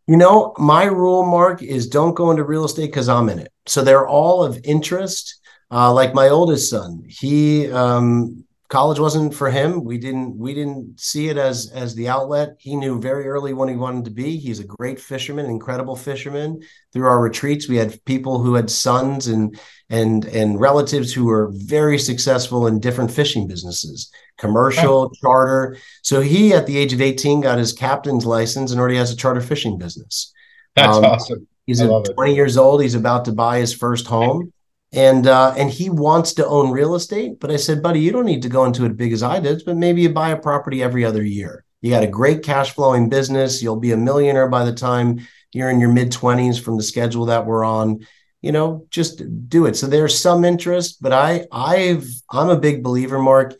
You 0.07 0.15
know, 0.15 0.53
my 0.57 0.85
rule, 0.85 1.25
Mark, 1.25 1.61
is 1.61 1.87
don't 1.87 2.15
go 2.15 2.31
into 2.31 2.43
real 2.43 2.63
estate 2.63 2.87
because 2.87 3.09
I'm 3.09 3.27
in 3.27 3.39
it. 3.39 3.51
So 3.65 3.83
they're 3.83 4.07
all 4.07 4.43
of 4.43 4.59
interest. 4.63 5.41
Uh, 5.69 5.91
like 5.93 6.13
my 6.13 6.29
oldest 6.29 6.69
son, 6.69 7.03
he 7.09 7.69
um, 7.69 8.45
college 8.69 8.99
wasn't 8.99 9.35
for 9.35 9.49
him. 9.49 9.83
We 9.83 9.97
didn't 9.97 10.37
we 10.37 10.53
didn't 10.53 10.97
see 10.97 11.27
it 11.27 11.37
as 11.37 11.69
as 11.75 11.93
the 11.93 12.07
outlet. 12.07 12.55
He 12.59 12.77
knew 12.77 13.01
very 13.01 13.27
early 13.27 13.53
what 13.53 13.67
he 13.67 13.75
wanted 13.75 14.05
to 14.05 14.11
be. 14.11 14.37
He's 14.37 14.61
a 14.61 14.63
great 14.63 14.97
fisherman, 14.97 15.45
incredible 15.47 15.97
fisherman. 15.97 16.61
Through 16.93 17.07
our 17.07 17.19
retreats, 17.19 17.67
we 17.67 17.75
had 17.75 18.03
people 18.05 18.41
who 18.41 18.53
had 18.53 18.69
sons 18.69 19.27
and 19.27 19.59
and 19.89 20.23
and 20.23 20.57
relatives 20.57 21.13
who 21.13 21.25
were 21.25 21.51
very 21.53 21.99
successful 21.99 22.65
in 22.67 22.79
different 22.79 23.11
fishing 23.11 23.45
businesses 23.45 24.09
commercial, 24.37 25.09
charter. 25.11 25.77
So 26.01 26.21
he, 26.21 26.53
at 26.53 26.65
the 26.65 26.77
age 26.77 26.93
of 26.93 27.01
18, 27.01 27.41
got 27.41 27.57
his 27.57 27.73
captain's 27.73 28.25
license 28.25 28.71
and 28.71 28.79
already 28.79 28.97
has 28.97 29.11
a 29.11 29.15
charter 29.15 29.41
fishing 29.41 29.77
business. 29.77 30.33
That's 30.75 30.97
um, 30.97 31.05
awesome. 31.05 31.47
He's 31.65 31.81
20 31.81 32.09
it. 32.31 32.35
years 32.35 32.57
old. 32.57 32.81
He's 32.81 32.95
about 32.95 33.25
to 33.25 33.31
buy 33.31 33.59
his 33.59 33.73
first 33.73 34.07
home. 34.07 34.53
And 34.93 35.27
uh, 35.27 35.53
and 35.57 35.69
he 35.69 35.89
wants 35.89 36.33
to 36.35 36.47
own 36.47 36.71
real 36.71 36.95
estate. 36.95 37.41
But 37.41 37.51
I 37.51 37.57
said, 37.57 37.83
buddy, 37.83 37.99
you 37.99 38.13
don't 38.13 38.25
need 38.25 38.43
to 38.43 38.49
go 38.49 38.63
into 38.63 38.85
it 38.85 38.95
big 38.95 39.11
as 39.11 39.21
I 39.21 39.41
did, 39.41 39.63
but 39.65 39.75
maybe 39.75 40.01
you 40.01 40.09
buy 40.09 40.29
a 40.29 40.37
property 40.37 40.81
every 40.81 41.03
other 41.03 41.21
year. 41.21 41.65
You 41.81 41.91
got 41.91 42.03
a 42.03 42.07
great 42.07 42.41
cash 42.41 42.71
flowing 42.71 43.09
business. 43.09 43.61
You'll 43.61 43.81
be 43.81 43.91
a 43.91 43.97
millionaire 43.97 44.47
by 44.47 44.63
the 44.63 44.73
time 44.73 45.27
you're 45.53 45.69
in 45.69 45.79
your 45.79 45.91
mid 45.91 46.11
20s 46.11 46.61
from 46.61 46.77
the 46.77 46.83
schedule 46.83 47.25
that 47.25 47.45
we're 47.45 47.65
on 47.65 48.05
you 48.41 48.51
know 48.51 48.85
just 48.89 49.23
do 49.49 49.65
it 49.65 49.75
so 49.75 49.87
there's 49.87 50.17
some 50.17 50.45
interest 50.45 51.01
but 51.01 51.11
i 51.11 51.45
i've 51.51 52.07
i'm 52.31 52.49
a 52.49 52.59
big 52.59 52.83
believer 52.83 53.19
mark 53.19 53.55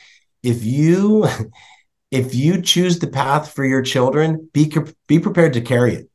if 0.48 0.64
you 0.64 1.28
if 2.12 2.34
you 2.34 2.62
choose 2.62 3.00
the 3.00 3.08
path 3.08 3.54
for 3.54 3.66
your 3.66 3.82
children, 3.82 4.50
be 4.54 4.74
be 5.08 5.20
prepared 5.20 5.54
to 5.54 5.62
carry 5.62 5.94
it 5.96 6.10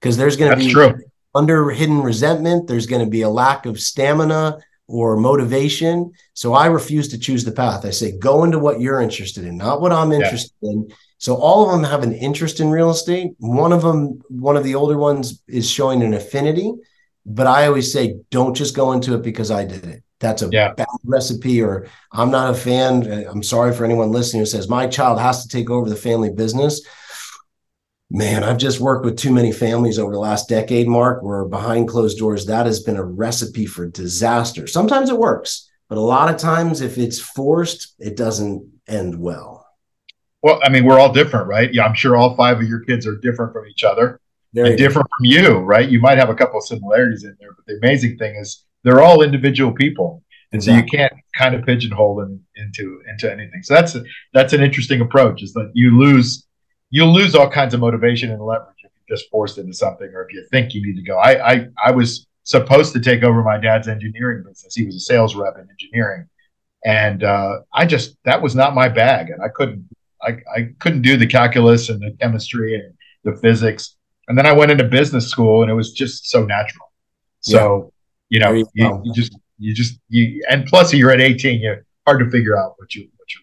because 0.00 0.16
there's 0.16 0.36
going 0.36 0.50
to 0.50 0.56
be 0.56 0.72
true. 0.72 0.94
under 1.34 1.70
hidden 1.70 2.02
resentment. 2.02 2.66
There's 2.66 2.86
going 2.86 3.04
to 3.04 3.10
be 3.10 3.22
a 3.22 3.28
lack 3.28 3.64
of 3.64 3.80
stamina 3.80 4.58
or 4.88 5.16
motivation. 5.16 6.12
So 6.34 6.54
I 6.54 6.66
refuse 6.66 7.08
to 7.08 7.18
choose 7.18 7.44
the 7.44 7.52
path. 7.52 7.84
I 7.84 7.90
say 7.90 8.18
go 8.18 8.44
into 8.44 8.58
what 8.58 8.80
you're 8.80 9.00
interested 9.00 9.44
in, 9.44 9.56
not 9.56 9.80
what 9.80 9.92
I'm 9.92 10.12
interested 10.12 10.52
yeah. 10.60 10.72
in. 10.72 10.92
So 11.18 11.36
all 11.36 11.64
of 11.64 11.72
them 11.72 11.88
have 11.88 12.02
an 12.02 12.12
interest 12.12 12.60
in 12.60 12.70
real 12.70 12.90
estate. 12.90 13.32
One 13.38 13.72
of 13.72 13.82
them, 13.82 14.20
one 14.28 14.56
of 14.56 14.64
the 14.64 14.74
older 14.74 14.98
ones, 14.98 15.42
is 15.46 15.70
showing 15.70 16.02
an 16.02 16.12
affinity. 16.12 16.72
But 17.24 17.46
I 17.46 17.66
always 17.66 17.92
say, 17.92 18.16
don't 18.30 18.54
just 18.54 18.76
go 18.76 18.92
into 18.92 19.14
it 19.14 19.22
because 19.22 19.50
I 19.50 19.64
did 19.64 19.84
it 19.86 20.02
that's 20.18 20.42
a 20.42 20.48
yeah. 20.50 20.72
bad 20.72 20.86
recipe 21.04 21.62
or 21.62 21.86
i'm 22.12 22.30
not 22.30 22.50
a 22.50 22.54
fan. 22.54 23.06
I'm 23.28 23.42
sorry 23.42 23.74
for 23.74 23.84
anyone 23.84 24.10
listening 24.10 24.40
who 24.40 24.46
says 24.46 24.68
my 24.68 24.86
child 24.86 25.20
has 25.20 25.42
to 25.42 25.48
take 25.48 25.70
over 25.70 25.88
the 25.88 25.96
family 25.96 26.30
business. 26.30 26.82
Man 28.08 28.44
i've 28.44 28.58
just 28.58 28.80
worked 28.80 29.04
with 29.04 29.18
too 29.18 29.32
many 29.32 29.52
families 29.52 29.98
over 29.98 30.12
the 30.12 30.18
last 30.18 30.48
decade 30.48 30.88
mark 30.88 31.22
where 31.22 31.44
behind 31.44 31.88
closed 31.88 32.18
doors 32.18 32.46
that 32.46 32.66
has 32.66 32.80
been 32.80 32.96
a 32.96 33.04
recipe 33.04 33.66
for 33.66 33.88
disaster. 33.88 34.66
Sometimes 34.66 35.10
it 35.10 35.18
works 35.18 35.68
but 35.88 35.98
a 35.98 36.00
lot 36.00 36.32
of 36.32 36.40
times 36.40 36.80
if 36.80 36.98
it's 36.98 37.18
forced 37.18 37.94
it 37.98 38.16
doesn't 38.16 38.66
end 38.88 39.18
well. 39.18 39.66
Well 40.42 40.60
i 40.62 40.70
mean 40.70 40.84
we're 40.84 40.98
all 40.98 41.12
different 41.12 41.48
right? 41.48 41.72
Yeah 41.74 41.84
i'm 41.84 41.94
sure 41.94 42.16
all 42.16 42.36
five 42.36 42.58
of 42.58 42.68
your 42.68 42.80
kids 42.80 43.06
are 43.06 43.16
different 43.16 43.52
from 43.52 43.66
each 43.66 43.82
other 43.84 44.20
Very 44.54 44.70
and 44.70 44.78
different 44.78 45.08
from 45.18 45.24
you 45.24 45.58
right? 45.58 45.88
You 45.88 46.00
might 46.00 46.16
have 46.16 46.30
a 46.30 46.34
couple 46.34 46.58
of 46.58 46.64
similarities 46.64 47.24
in 47.24 47.36
there 47.40 47.52
but 47.52 47.66
the 47.66 47.76
amazing 47.82 48.16
thing 48.16 48.36
is 48.36 48.64
they're 48.86 49.02
all 49.02 49.22
individual 49.22 49.72
people. 49.72 50.22
And 50.52 50.62
so 50.62 50.70
you 50.70 50.84
can't 50.84 51.12
kind 51.36 51.56
of 51.56 51.66
pigeonhole 51.66 52.14
them 52.14 52.40
into 52.54 53.02
into 53.10 53.30
anything. 53.30 53.62
So 53.64 53.74
that's 53.74 53.96
a, 53.96 54.04
that's 54.32 54.52
an 54.52 54.62
interesting 54.62 55.00
approach 55.00 55.42
is 55.42 55.52
that 55.54 55.72
you 55.74 55.98
lose 55.98 56.46
you'll 56.90 57.12
lose 57.12 57.34
all 57.34 57.50
kinds 57.50 57.74
of 57.74 57.80
motivation 57.80 58.30
and 58.30 58.40
leverage 58.40 58.76
if 58.78 58.92
you're 58.94 59.18
just 59.18 59.28
forced 59.28 59.58
into 59.58 59.74
something 59.74 60.08
or 60.14 60.24
if 60.24 60.32
you 60.32 60.46
think 60.52 60.72
you 60.72 60.86
need 60.86 60.94
to 60.96 61.02
go. 61.02 61.18
I 61.18 61.52
i, 61.52 61.66
I 61.84 61.90
was 61.90 62.28
supposed 62.44 62.92
to 62.92 63.00
take 63.00 63.24
over 63.24 63.42
my 63.42 63.58
dad's 63.58 63.88
engineering 63.88 64.44
business. 64.46 64.76
He 64.76 64.86
was 64.86 64.94
a 64.94 65.00
sales 65.00 65.34
rep 65.34 65.56
in 65.56 65.68
engineering. 65.68 66.28
And 66.84 67.24
uh, 67.24 67.58
i 67.74 67.84
just 67.84 68.16
that 68.24 68.40
was 68.40 68.54
not 68.54 68.72
my 68.72 68.88
bag. 68.88 69.30
And 69.30 69.42
i 69.42 69.48
couldn't 69.48 69.88
I, 70.22 70.38
I 70.56 70.68
couldn't 70.78 71.02
do 71.02 71.16
the 71.16 71.26
calculus 71.26 71.88
and 71.88 72.00
the 72.00 72.16
chemistry 72.20 72.76
and 72.76 72.94
the 73.24 73.38
physics. 73.40 73.96
And 74.28 74.38
then 74.38 74.46
i 74.46 74.52
went 74.52 74.70
into 74.70 74.84
business 74.84 75.26
school 75.26 75.62
and 75.62 75.70
it 75.72 75.74
was 75.74 75.92
just 75.92 76.30
so 76.30 76.44
natural. 76.44 76.86
So 77.40 77.92
you 78.28 78.40
know, 78.40 78.52
you, 78.52 78.66
you, 78.74 79.02
you, 79.04 79.14
just 79.14 79.38
you 79.58 79.74
just 79.74 79.98
you 80.08 80.44
and 80.50 80.66
plus 80.66 80.92
you're 80.92 81.10
at 81.10 81.20
18, 81.20 81.60
you're 81.60 81.84
hard 82.06 82.20
to 82.20 82.30
figure 82.30 82.58
out 82.58 82.74
what 82.76 82.94
you 82.94 83.08
what 83.16 83.34
you 83.34 83.40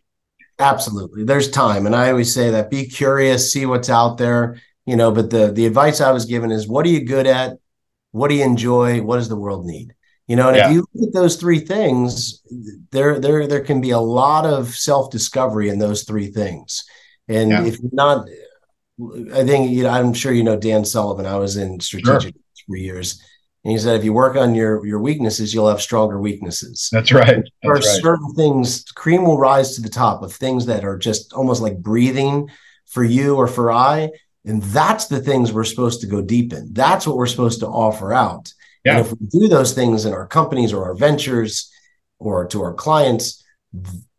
absolutely. 0.59 1.23
There's 1.23 1.49
time. 1.49 1.85
And 1.85 1.95
I 1.95 2.09
always 2.09 2.33
say 2.33 2.51
that 2.51 2.69
be 2.69 2.85
curious, 2.85 3.51
see 3.51 3.65
what's 3.65 3.89
out 3.89 4.17
there, 4.17 4.59
you 4.85 4.95
know, 4.95 5.11
but 5.11 5.29
the 5.29 5.51
the 5.51 5.65
advice 5.65 6.01
I 6.01 6.11
was 6.11 6.25
given 6.25 6.51
is 6.51 6.67
what 6.67 6.85
are 6.85 6.89
you 6.89 7.05
good 7.05 7.27
at? 7.27 7.57
What 8.11 8.29
do 8.29 8.35
you 8.35 8.43
enjoy? 8.43 9.01
What 9.01 9.17
does 9.17 9.29
the 9.29 9.35
world 9.35 9.65
need? 9.65 9.93
You 10.27 10.37
know, 10.37 10.47
and 10.47 10.57
yeah. 10.57 10.67
if 10.67 10.73
you 10.73 10.87
look 10.93 11.09
at 11.09 11.13
those 11.13 11.35
three 11.35 11.59
things, 11.59 12.41
there 12.91 13.19
there 13.19 13.45
there 13.45 13.63
can 13.63 13.81
be 13.81 13.89
a 13.89 13.99
lot 13.99 14.45
of 14.45 14.69
self 14.69 15.11
discovery 15.11 15.69
in 15.69 15.79
those 15.79 16.03
three 16.03 16.27
things. 16.27 16.85
And 17.27 17.51
yeah. 17.51 17.65
if 17.65 17.79
you're 17.79 17.89
not, 17.91 18.27
I 19.33 19.43
think 19.43 19.71
you 19.71 19.83
know, 19.83 19.89
I'm 19.89 20.13
sure 20.13 20.31
you 20.31 20.43
know 20.43 20.57
Dan 20.57 20.85
Sullivan. 20.85 21.25
I 21.25 21.35
was 21.35 21.57
in 21.57 21.79
strategic 21.81 22.35
sure. 22.35 22.65
for 22.67 22.77
years, 22.77 23.21
and 23.63 23.71
he 23.71 23.77
said 23.77 23.95
if 23.97 24.03
you 24.03 24.11
work 24.11 24.35
on 24.35 24.55
your 24.55 24.85
your 24.85 24.99
weaknesses, 24.99 25.53
you'll 25.53 25.69
have 25.69 25.81
stronger 25.81 26.19
weaknesses. 26.19 26.89
That's 26.91 27.11
right. 27.11 27.27
That's 27.27 27.49
there 27.61 27.71
are 27.71 27.75
right. 27.75 27.83
certain 27.83 28.33
things. 28.33 28.83
Cream 28.95 29.23
will 29.23 29.37
rise 29.37 29.75
to 29.75 29.81
the 29.81 29.89
top 29.89 30.21
of 30.21 30.33
things 30.33 30.65
that 30.65 30.83
are 30.83 30.97
just 30.97 31.33
almost 31.33 31.61
like 31.61 31.77
breathing 31.77 32.49
for 32.87 33.03
you 33.03 33.35
or 33.35 33.47
for 33.47 33.71
I, 33.71 34.09
and 34.45 34.61
that's 34.63 35.07
the 35.07 35.21
things 35.21 35.53
we're 35.53 35.63
supposed 35.63 36.01
to 36.01 36.07
go 36.07 36.21
deep 36.21 36.51
in. 36.51 36.73
That's 36.73 37.07
what 37.07 37.15
we're 37.15 37.27
supposed 37.27 37.61
to 37.61 37.67
offer 37.67 38.13
out. 38.13 38.51
Yeah. 38.83 38.97
And 38.97 39.05
if 39.05 39.13
we 39.13 39.27
do 39.27 39.47
those 39.47 39.73
things 39.73 40.05
in 40.05 40.13
our 40.13 40.27
companies 40.27 40.73
or 40.73 40.83
our 40.83 40.95
ventures 40.95 41.71
or 42.19 42.45
to 42.47 42.61
our 42.63 42.73
clients, 42.73 43.43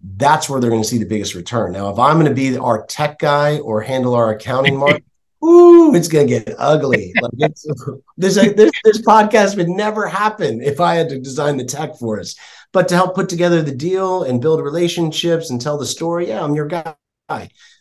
that's 0.02 0.48
where 0.48 0.61
they're 0.61 0.70
going 0.70 0.83
to 0.83 0.88
see 0.88 0.98
the 0.98 1.04
biggest 1.04 1.35
return. 1.35 1.72
Now, 1.72 1.90
if 1.90 1.98
I'm 1.98 2.18
going 2.18 2.28
to 2.28 2.35
be 2.35 2.57
our 2.57 2.87
tech 2.87 3.18
guy 3.18 3.59
or 3.59 3.83
handle 3.83 4.14
our 4.14 4.30
accounting 4.30 4.76
market, 4.76 5.04
ooh, 5.44 5.94
it's 5.94 6.09
going 6.09 6.26
to 6.26 6.40
get 6.40 6.54
ugly. 6.59 7.12
Like 7.20 7.33
this, 8.16 8.35
this, 8.35 8.35
this 8.85 9.02
podcast 9.02 9.57
would 9.57 9.68
never 9.68 10.07
happen 10.07 10.62
if 10.62 10.80
I 10.80 10.94
had 10.94 11.09
to 11.11 11.18
design 11.18 11.57
the 11.57 11.64
tech 11.64 11.96
for 11.98 12.18
us. 12.18 12.35
But 12.72 12.88
to 12.88 12.96
help 12.96 13.14
put 13.14 13.28
together 13.28 13.62
the 13.62 13.74
deal 13.74 14.24
and 14.24 14.40
build 14.40 14.62
relationships 14.62 15.50
and 15.50 15.61
tell 15.61 15.78
the 15.78 15.87
story, 15.87 16.28
yeah, 16.28 16.42
I'm 16.42 16.54
your 16.54 16.66
guy. 16.66 16.94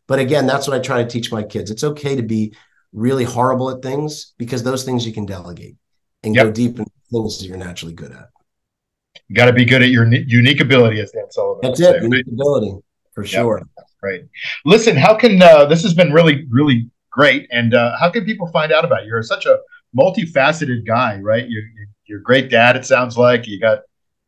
But 0.08 0.20
again, 0.20 0.46
that's 0.46 0.68
what 0.68 0.78
I 0.78 0.80
try 0.80 1.04
to 1.04 1.10
teach 1.10 1.32
my 1.32 1.44
kids. 1.44 1.72
It's 1.72 1.84
okay 1.84 2.16
to 2.16 2.22
be 2.22 2.54
really 2.92 3.24
horrible 3.24 3.70
at 3.72 3.82
things 3.82 4.34
because 4.38 4.64
those 4.64 4.84
things 4.84 5.06
you 5.06 5.14
can 5.14 5.26
delegate 5.26 5.78
and 6.22 6.36
yep. 6.36 6.46
go 6.46 6.52
deep 6.52 6.78
in 6.80 6.86
things 7.12 7.40
that 7.40 7.48
you're 7.48 7.58
naturally 7.58 7.94
good 7.94 8.12
at. 8.12 8.30
You 9.28 9.36
got 9.36 9.46
to 9.46 9.54
be 9.54 9.66
good 9.66 9.82
at 9.82 9.90
your 9.90 10.12
unique 10.12 10.60
ability, 10.60 11.00
as 11.00 11.12
Dan 11.12 11.32
Sullivan. 11.32 11.62
That's 11.64 11.80
it, 11.80 11.84
say, 11.84 12.02
unique 12.02 12.26
right? 12.28 12.34
ability 12.34 12.78
for 13.14 13.24
sure. 13.24 13.62
Right. 14.02 14.24
Listen, 14.66 14.98
how 14.98 15.16
can 15.16 15.42
uh, 15.42 15.66
this 15.66 15.82
has 15.84 15.94
been 15.94 16.12
really, 16.12 16.46
really 16.50 16.90
great, 17.14 17.48
and 17.52 17.74
uh, 17.74 17.98
how 17.98 18.10
can 18.10 18.26
people 18.26 18.48
find 18.48 18.74
out 18.74 18.84
about 18.84 19.04
you? 19.04 19.10
You're 19.10 19.24
such 19.24 19.46
a 19.46 19.60
multifaceted 19.98 20.86
guy, 20.86 21.20
right? 21.20 21.46
You're, 21.48 21.64
you're 22.06 22.20
a 22.20 22.24
great 22.24 22.50
dad. 22.50 22.76
It 22.76 22.86
sounds 22.86 23.18
like 23.18 23.48
you 23.48 23.60
got, 23.60 23.80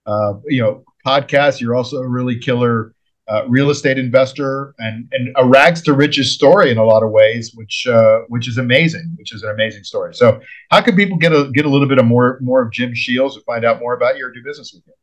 uh, 0.06 0.36
you 0.46 0.62
know, 0.62 0.84
podcasts. 1.06 1.60
You're 1.60 1.76
also 1.76 1.98
a 1.98 2.08
really 2.08 2.40
killer 2.40 2.94
uh, 3.28 3.44
real 3.48 3.72
estate 3.72 3.98
investor 3.98 4.76
and 4.78 5.08
and 5.12 5.30
a 5.36 5.46
rags 5.46 5.82
to 5.82 5.94
riches 5.94 6.34
story 6.34 6.70
in 6.70 6.78
a 6.78 6.84
lot 6.84 7.02
of 7.04 7.10
ways, 7.10 7.52
which 7.56 7.88
uh, 7.88 8.20
which 8.28 8.48
is 8.48 8.58
amazing, 8.58 9.16
which 9.18 9.34
is 9.34 9.42
an 9.44 9.50
amazing 9.50 9.84
story. 9.84 10.14
So, 10.14 10.40
how 10.70 10.82
can 10.82 10.96
people 10.96 11.18
get 11.18 11.34
a 11.34 11.50
get 11.54 11.66
a 11.66 11.70
little 11.70 11.88
bit 11.88 11.98
of 11.98 12.06
more 12.06 12.38
more 12.42 12.62
of 12.62 12.72
Jim 12.72 12.94
Sheils 12.94 13.34
to 13.34 13.42
find 13.42 13.66
out 13.66 13.80
more 13.80 13.96
about 13.96 14.18
you 14.18 14.28
or 14.28 14.32
do 14.32 14.44
business 14.44 14.72
with 14.74 14.84
you? 14.86 14.94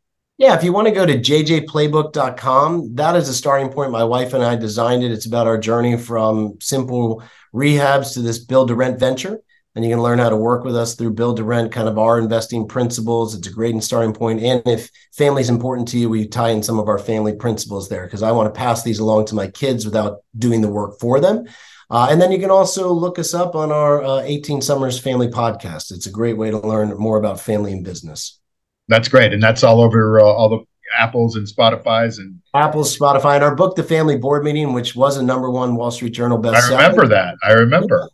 Yeah, 0.42 0.56
if 0.56 0.64
you 0.64 0.72
want 0.72 0.88
to 0.88 0.92
go 0.92 1.06
to 1.06 1.16
jjplaybook.com, 1.16 2.96
that 2.96 3.14
is 3.14 3.28
a 3.28 3.32
starting 3.32 3.68
point. 3.68 3.92
My 3.92 4.02
wife 4.02 4.34
and 4.34 4.42
I 4.42 4.56
designed 4.56 5.04
it. 5.04 5.12
It's 5.12 5.24
about 5.24 5.46
our 5.46 5.56
journey 5.56 5.96
from 5.96 6.58
simple 6.60 7.22
rehabs 7.54 8.14
to 8.14 8.22
this 8.22 8.40
build 8.40 8.66
to 8.66 8.74
rent 8.74 8.98
venture 8.98 9.38
and 9.76 9.84
you 9.84 9.90
can 9.92 10.02
learn 10.02 10.18
how 10.18 10.30
to 10.30 10.36
work 10.36 10.64
with 10.64 10.74
us 10.74 10.96
through 10.96 11.12
build 11.12 11.36
to 11.36 11.44
rent 11.44 11.70
kind 11.70 11.88
of 11.88 11.96
our 11.96 12.18
investing 12.18 12.66
principles 12.66 13.36
it's 13.36 13.46
a 13.46 13.52
great 13.52 13.80
starting 13.84 14.12
point. 14.12 14.40
and 14.40 14.62
if 14.66 14.90
family 15.12 15.42
is 15.42 15.48
important 15.48 15.86
to 15.88 15.98
you 15.98 16.08
we 16.08 16.26
tie 16.26 16.50
in 16.50 16.62
some 16.62 16.80
of 16.80 16.88
our 16.88 16.98
family 16.98 17.34
principles 17.34 17.88
there 17.88 18.04
because 18.04 18.22
i 18.22 18.32
want 18.32 18.52
to 18.52 18.58
pass 18.58 18.82
these 18.82 18.98
along 18.98 19.24
to 19.26 19.34
my 19.34 19.46
kids 19.46 19.84
without 19.84 20.22
doing 20.38 20.60
the 20.60 20.68
work 20.68 20.98
for 20.98 21.20
them 21.20 21.44
uh, 21.90 22.08
and 22.10 22.20
then 22.20 22.32
you 22.32 22.38
can 22.38 22.50
also 22.50 22.90
look 22.90 23.18
us 23.18 23.34
up 23.34 23.54
on 23.54 23.70
our 23.70 24.02
uh, 24.02 24.20
18 24.20 24.60
summers 24.60 24.98
family 24.98 25.28
podcast 25.28 25.92
it's 25.92 26.06
a 26.06 26.10
great 26.10 26.36
way 26.36 26.50
to 26.50 26.58
learn 26.58 26.96
more 26.96 27.18
about 27.18 27.40
family 27.40 27.72
and 27.72 27.84
business 27.84 28.41
that's 28.88 29.08
great 29.08 29.32
and 29.32 29.42
that's 29.42 29.62
all 29.62 29.80
over 29.80 30.20
uh, 30.20 30.24
all 30.24 30.48
the 30.48 30.64
apples 30.98 31.36
and 31.36 31.46
spotify's 31.46 32.18
and 32.18 32.38
apple's 32.54 32.96
spotify 32.96 33.34
and 33.34 33.44
our 33.44 33.54
book 33.54 33.76
the 33.76 33.82
family 33.82 34.16
board 34.16 34.44
meeting 34.44 34.72
which 34.72 34.94
was 34.94 35.16
a 35.16 35.22
number 35.22 35.50
one 35.50 35.74
wall 35.74 35.90
street 35.90 36.10
journal 36.10 36.38
bestseller 36.38 36.76
i 36.76 36.86
remember 36.86 37.08
that 37.08 37.34
i 37.42 37.52
remember 37.52 38.08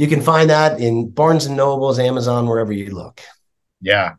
you 0.00 0.06
can 0.06 0.22
find 0.22 0.48
that 0.48 0.80
in 0.80 1.10
Barnes 1.10 1.44
and 1.44 1.58
Nobles, 1.58 1.98
Amazon, 1.98 2.46
wherever 2.46 2.72
you 2.72 2.88
look. 2.88 3.20
Yeah. 3.82 4.14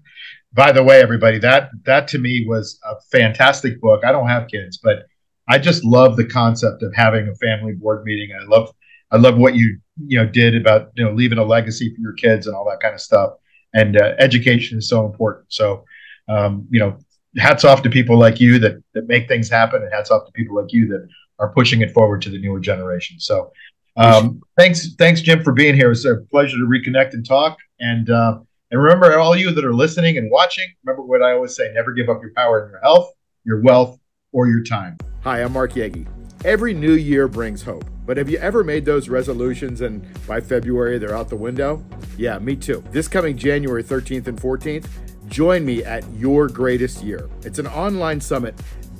By 0.53 0.71
the 0.71 0.83
way, 0.83 1.01
everybody, 1.01 1.39
that 1.39 1.71
that 1.85 2.07
to 2.09 2.19
me 2.19 2.45
was 2.47 2.79
a 2.87 2.93
fantastic 3.11 3.81
book. 3.81 4.05
I 4.05 4.11
don't 4.11 4.27
have 4.27 4.47
kids, 4.47 4.77
but 4.77 5.07
I 5.49 5.57
just 5.57 5.83
love 5.83 6.17
the 6.17 6.25
concept 6.27 6.83
of 6.83 6.93
having 6.93 7.27
a 7.27 7.33
family 7.33 7.73
board 7.73 8.03
meeting. 8.03 8.29
I 8.39 8.43
love 8.45 8.71
I 9.09 9.17
love 9.17 9.39
what 9.39 9.55
you 9.55 9.79
you 10.05 10.19
know 10.19 10.27
did 10.27 10.55
about 10.55 10.91
you 10.93 11.03
know 11.03 11.13
leaving 11.13 11.39
a 11.39 11.43
legacy 11.43 11.91
for 11.95 11.99
your 11.99 12.13
kids 12.13 12.45
and 12.45 12.55
all 12.55 12.69
that 12.69 12.79
kind 12.79 12.93
of 12.93 13.01
stuff. 13.01 13.31
And 13.73 13.99
uh, 13.99 14.13
education 14.19 14.77
is 14.77 14.87
so 14.87 15.03
important. 15.03 15.51
So 15.51 15.83
um, 16.27 16.67
you 16.69 16.79
know, 16.79 16.97
hats 17.37 17.63
off 17.63 17.81
to 17.83 17.89
people 17.89 18.17
like 18.17 18.39
you 18.39 18.59
that 18.59 18.83
that 18.93 19.07
make 19.07 19.27
things 19.27 19.49
happen, 19.49 19.81
and 19.81 19.91
hats 19.93 20.11
off 20.11 20.25
to 20.25 20.31
people 20.31 20.55
like 20.55 20.71
you 20.71 20.87
that 20.89 21.07
are 21.39 21.49
pushing 21.53 21.81
it 21.81 21.91
forward 21.91 22.21
to 22.21 22.29
the 22.29 22.39
newer 22.39 22.59
generation. 22.59 23.19
So 23.19 23.51
um, 23.97 24.41
thanks, 24.57 24.93
thanks, 24.95 25.21
Jim, 25.21 25.43
for 25.43 25.51
being 25.51 25.75
here. 25.75 25.91
It's 25.91 26.05
a 26.05 26.17
pleasure 26.29 26.57
to 26.57 26.65
reconnect 26.65 27.13
and 27.13 27.25
talk. 27.27 27.57
And 27.79 28.09
uh, 28.09 28.39
and 28.71 28.81
remember, 28.81 29.17
all 29.17 29.35
you 29.35 29.51
that 29.51 29.65
are 29.65 29.73
listening 29.73 30.17
and 30.17 30.31
watching, 30.31 30.67
remember 30.83 31.03
what 31.03 31.21
I 31.21 31.33
always 31.33 31.55
say: 31.55 31.71
never 31.73 31.91
give 31.91 32.09
up 32.09 32.21
your 32.21 32.31
power 32.35 32.63
in 32.63 32.71
your 32.71 32.79
health, 32.79 33.11
your 33.43 33.61
wealth, 33.61 33.99
or 34.31 34.47
your 34.47 34.63
time. 34.63 34.97
Hi, 35.23 35.41
I'm 35.43 35.53
Mark 35.53 35.73
Yegi. 35.73 36.07
Every 36.43 36.73
new 36.73 36.93
year 36.93 37.27
brings 37.27 37.61
hope, 37.61 37.85
but 38.05 38.17
have 38.17 38.27
you 38.27 38.37
ever 38.39 38.63
made 38.63 38.83
those 38.83 39.09
resolutions 39.09 39.81
and 39.81 40.03
by 40.25 40.41
February 40.41 40.97
they're 40.97 41.15
out 41.15 41.29
the 41.29 41.35
window? 41.35 41.83
Yeah, 42.17 42.39
me 42.39 42.55
too. 42.55 42.83
This 42.91 43.07
coming 43.07 43.37
January 43.37 43.83
13th 43.83 44.25
and 44.25 44.41
14th, 44.41 44.87
join 45.31 45.65
me 45.65 45.83
at 45.83 46.03
Your 46.13 46.49
Greatest 46.49 47.03
Year. 47.03 47.29
It's 47.43 47.57
an 47.57 47.65
online 47.65 48.19
summit 48.19 48.53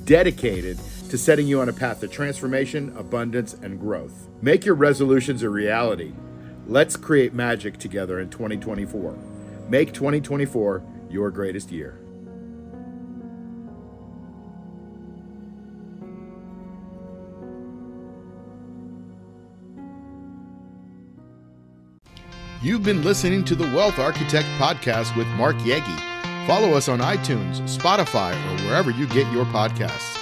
dedicated 0.04 0.78
to 1.10 1.18
setting 1.18 1.46
you 1.46 1.60
on 1.60 1.68
a 1.68 1.72
path 1.72 2.00
to 2.00 2.08
transformation, 2.08 2.92
abundance, 2.96 3.52
and 3.52 3.78
growth. 3.78 4.28
Make 4.40 4.64
your 4.64 4.74
resolutions 4.74 5.42
a 5.42 5.50
reality. 5.50 6.14
Let's 6.66 6.96
create 6.96 7.34
magic 7.34 7.76
together 7.76 8.18
in 8.18 8.30
2024. 8.30 9.18
Make 9.68 9.92
2024 9.92 10.82
your 11.10 11.30
greatest 11.30 11.70
year. 11.70 11.98
You've 22.62 22.84
been 22.84 23.02
listening 23.02 23.44
to 23.46 23.54
the 23.56 23.64
Wealth 23.64 23.98
Architect 23.98 24.46
Podcast 24.58 25.14
with 25.16 25.26
Mark 25.36 25.56
Yegi. 25.56 26.11
Follow 26.46 26.74
us 26.74 26.88
on 26.88 26.98
iTunes, 26.98 27.60
Spotify, 27.62 28.32
or 28.32 28.66
wherever 28.66 28.90
you 28.90 29.06
get 29.06 29.30
your 29.32 29.44
podcasts. 29.46 30.18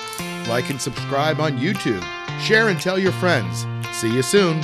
Like 0.48 0.68
and 0.68 0.80
subscribe 0.80 1.40
on 1.40 1.58
YouTube. 1.58 2.04
Share 2.40 2.68
and 2.68 2.80
tell 2.80 2.98
your 2.98 3.12
friends. 3.12 3.66
See 3.92 4.12
you 4.12 4.22
soon. 4.22 4.62